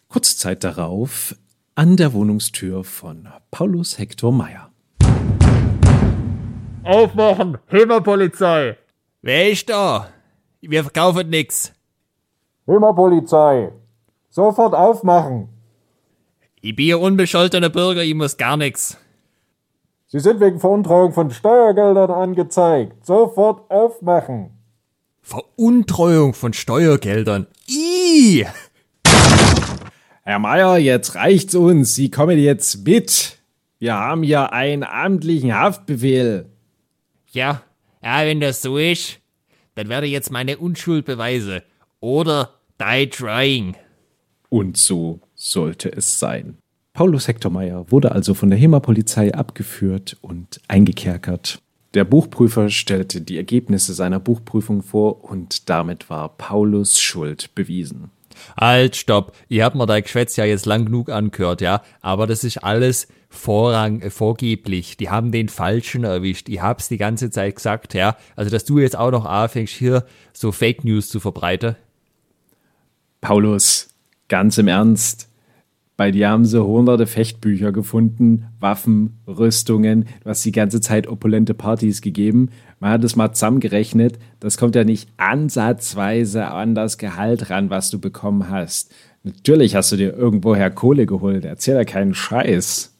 [0.09, 1.36] Kurze Zeit darauf
[1.75, 4.71] an der Wohnungstür von Paulus Hector Meyer.
[6.86, 7.57] Aufmachen!
[7.67, 8.77] Himmelpolizei!
[9.23, 10.07] Wer ist da?
[10.61, 11.73] Wir verkaufen nix.
[12.67, 13.71] Polizei.
[14.29, 15.49] Sofort aufmachen.
[16.61, 18.97] Ich bin ein unbescholtener Bürger, ich muss gar nix.
[20.07, 23.03] Sie sind wegen Veruntreuung von Steuergeldern angezeigt.
[23.03, 24.51] Sofort aufmachen.
[25.23, 27.47] Veruntreuung von Steuergeldern.
[27.67, 28.45] Ih!
[30.21, 31.95] Herr Meier, jetzt reicht's uns.
[31.95, 33.39] Sie kommen jetzt mit.
[33.79, 36.51] Wir haben hier einen amtlichen Haftbefehl.
[37.36, 37.63] Ja,
[38.01, 39.19] ja, wenn das so ist,
[39.75, 41.61] dann werde ich jetzt meine Unschuld beweisen.
[41.99, 43.75] Oder die trying.
[44.47, 46.57] Und so sollte es sein.
[46.93, 51.59] Paulus Hector Meyer wurde also von der HEMA-Polizei abgeführt und eingekerkert.
[51.93, 58.11] Der Buchprüfer stellte die Ergebnisse seiner Buchprüfung vor und damit war Paulus Schuld bewiesen.
[58.57, 59.36] Halt, stopp.
[59.49, 61.81] Ihr habt mir da Geschwätz ja jetzt lang genug angehört, ja.
[61.99, 64.97] Aber das ist alles Vorrang, äh, vorgeblich.
[64.97, 66.49] Die haben den Falschen erwischt.
[66.49, 68.17] Ich hab's die ganze Zeit gesagt, ja.
[68.36, 71.75] Also, dass du jetzt auch noch anfängst, hier so Fake News zu verbreiten.
[73.21, 73.89] Paulus,
[74.27, 75.29] ganz im Ernst.
[75.97, 80.07] Bei dir haben sie hunderte Fechtbücher gefunden, Waffen, Rüstungen.
[80.23, 82.49] Du hast die ganze Zeit opulente Partys gegeben.
[82.79, 84.19] Man hat es mal zusammengerechnet.
[84.41, 88.93] Das kommt ja nicht ansatzweise an das Gehalt ran, was du bekommen hast.
[89.23, 91.45] Natürlich hast du dir irgendwoher Kohle geholt.
[91.45, 92.94] Erzähl ja keinen Scheiß.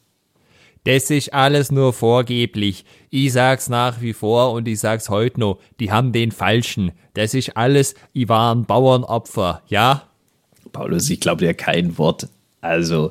[0.86, 2.84] Das ist alles nur vorgeblich.
[3.10, 5.58] Ich sag's nach wie vor und ich sag's heute noch.
[5.80, 6.92] Die haben den Falschen.
[7.14, 10.04] Das ist alles, ich war ein Bauernopfer, ja?
[10.70, 12.28] Paulus, ich glaube dir kein Wort.
[12.60, 13.10] Also,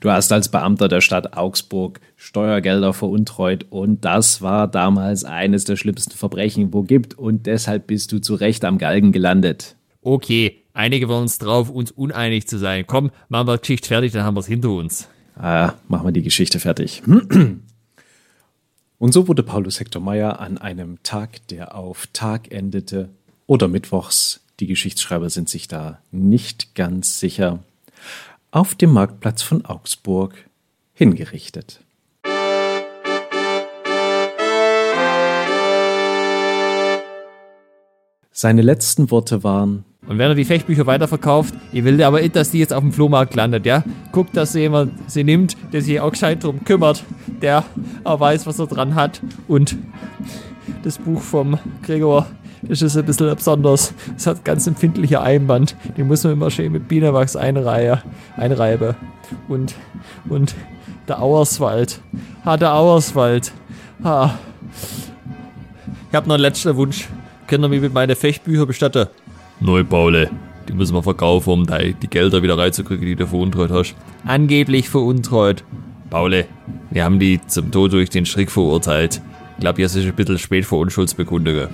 [0.00, 5.76] du hast als Beamter der Stadt Augsburg Steuergelder veruntreut und das war damals eines der
[5.76, 9.76] schlimmsten Verbrechen, wo gibt und deshalb bist du zu Recht am Galgen gelandet.
[10.02, 12.84] Okay, einigen wir uns drauf, uns uneinig zu sein.
[12.86, 15.08] Komm, machen wir die Geschichte fertig, dann haben wir's hinter uns.
[15.38, 17.02] Ah, machen wir die Geschichte fertig.
[18.98, 23.10] Und so wurde Paulus Hector Meyer an einem Tag, der auf Tag endete,
[23.46, 27.58] oder mittwochs, die Geschichtsschreiber sind sich da nicht ganz sicher,
[28.50, 30.34] auf dem Marktplatz von Augsburg
[30.94, 31.80] hingerichtet.
[38.32, 42.50] Seine letzten Worte waren, Und wenn er die Fechtbücher weiterverkauft, ich will aber nicht, dass
[42.50, 43.82] die jetzt auf dem Flohmarkt landet, ja?
[44.12, 47.04] Guckt, dass jemand sie nimmt, der sich auch gescheit drum kümmert,
[47.42, 47.64] der
[48.04, 49.20] auch weiß, was er dran hat.
[49.48, 49.76] Und
[50.84, 52.26] das Buch vom Gregor,
[52.68, 53.94] ist ein bisschen besonders.
[54.16, 55.76] Es hat ganz empfindliche Einband.
[55.96, 58.02] Den muss man immer schön mit Bienenwachs einreihe,
[58.36, 58.94] einreiben.
[59.48, 59.74] Und,
[60.28, 60.54] und
[61.08, 62.00] der Auerswald.
[62.44, 63.52] Ha, der Auerswald.
[64.02, 64.38] Ha.
[66.10, 67.08] Ich hab noch einen letzten Wunsch.
[67.46, 69.06] Könnt ihr mich mit meinen Fechtbüchern bestatten?
[69.60, 70.30] Neu, Paule.
[70.68, 73.94] Die müssen wir verkaufen, um die, die Gelder wieder reinzukriegen, die du veruntreut hast.
[74.24, 75.64] Angeblich veruntreut.
[76.10, 76.46] Paule,
[76.90, 79.20] wir haben die zum Tod durch den Strick verurteilt.
[79.56, 81.68] Ich glaube, jetzt ist ein bisschen spät für Unschuldsbekundungen.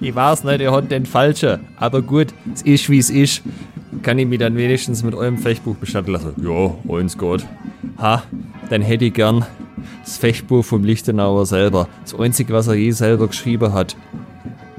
[0.00, 1.60] Ich weiß nicht, ihr habt den Falschen.
[1.76, 3.42] Aber gut, es ist wie es ist.
[4.02, 6.32] Kann ich mich dann wenigstens mit eurem Fechtbuch bestatten lassen?
[6.42, 7.44] Ja, eins Gott.
[7.98, 8.22] Ha,
[8.70, 9.44] dann hätte ich gern
[10.02, 11.88] das Fechtbuch vom Lichtenauer selber.
[12.02, 13.96] Das einzige, was er je selber geschrieben hat.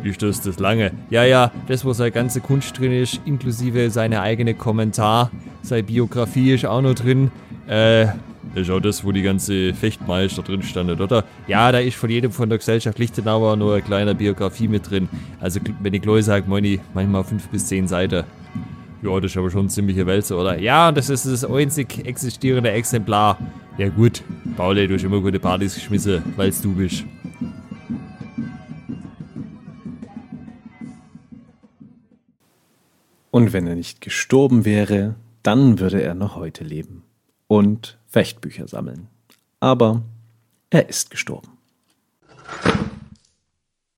[0.04, 0.92] Ist das das lange?
[1.10, 5.30] Ja, ja, das, wo seine ganze Kunst drin ist, inklusive seine eigene Kommentar.
[5.62, 7.32] Seine Biografie ist auch noch drin.
[7.68, 8.08] Äh,
[8.54, 11.24] das ist auch das, wo die ganze Fechtmeister drin standet, oder?
[11.48, 15.08] Ja, da ist von jedem von der Gesellschaft Lichtenauer nur eine kleine Biografie mit drin.
[15.40, 18.24] Also, wenn ich gleich sage, meine ich manchmal fünf bis zehn Seiten.
[19.04, 20.60] Ja, das ist aber schon ziemliche Wälze, oder?
[20.60, 23.38] Ja, und das ist das einzig existierende Exemplar.
[23.78, 24.22] Ja gut,
[24.58, 27.06] Pauli, du hast immer gute Partys geschmissen, weil's du bist.
[33.32, 37.04] Und wenn er nicht gestorben wäre, dann würde er noch heute leben
[37.48, 39.08] und Fechtbücher sammeln.
[39.60, 40.04] Aber
[40.70, 41.50] er ist gestorben.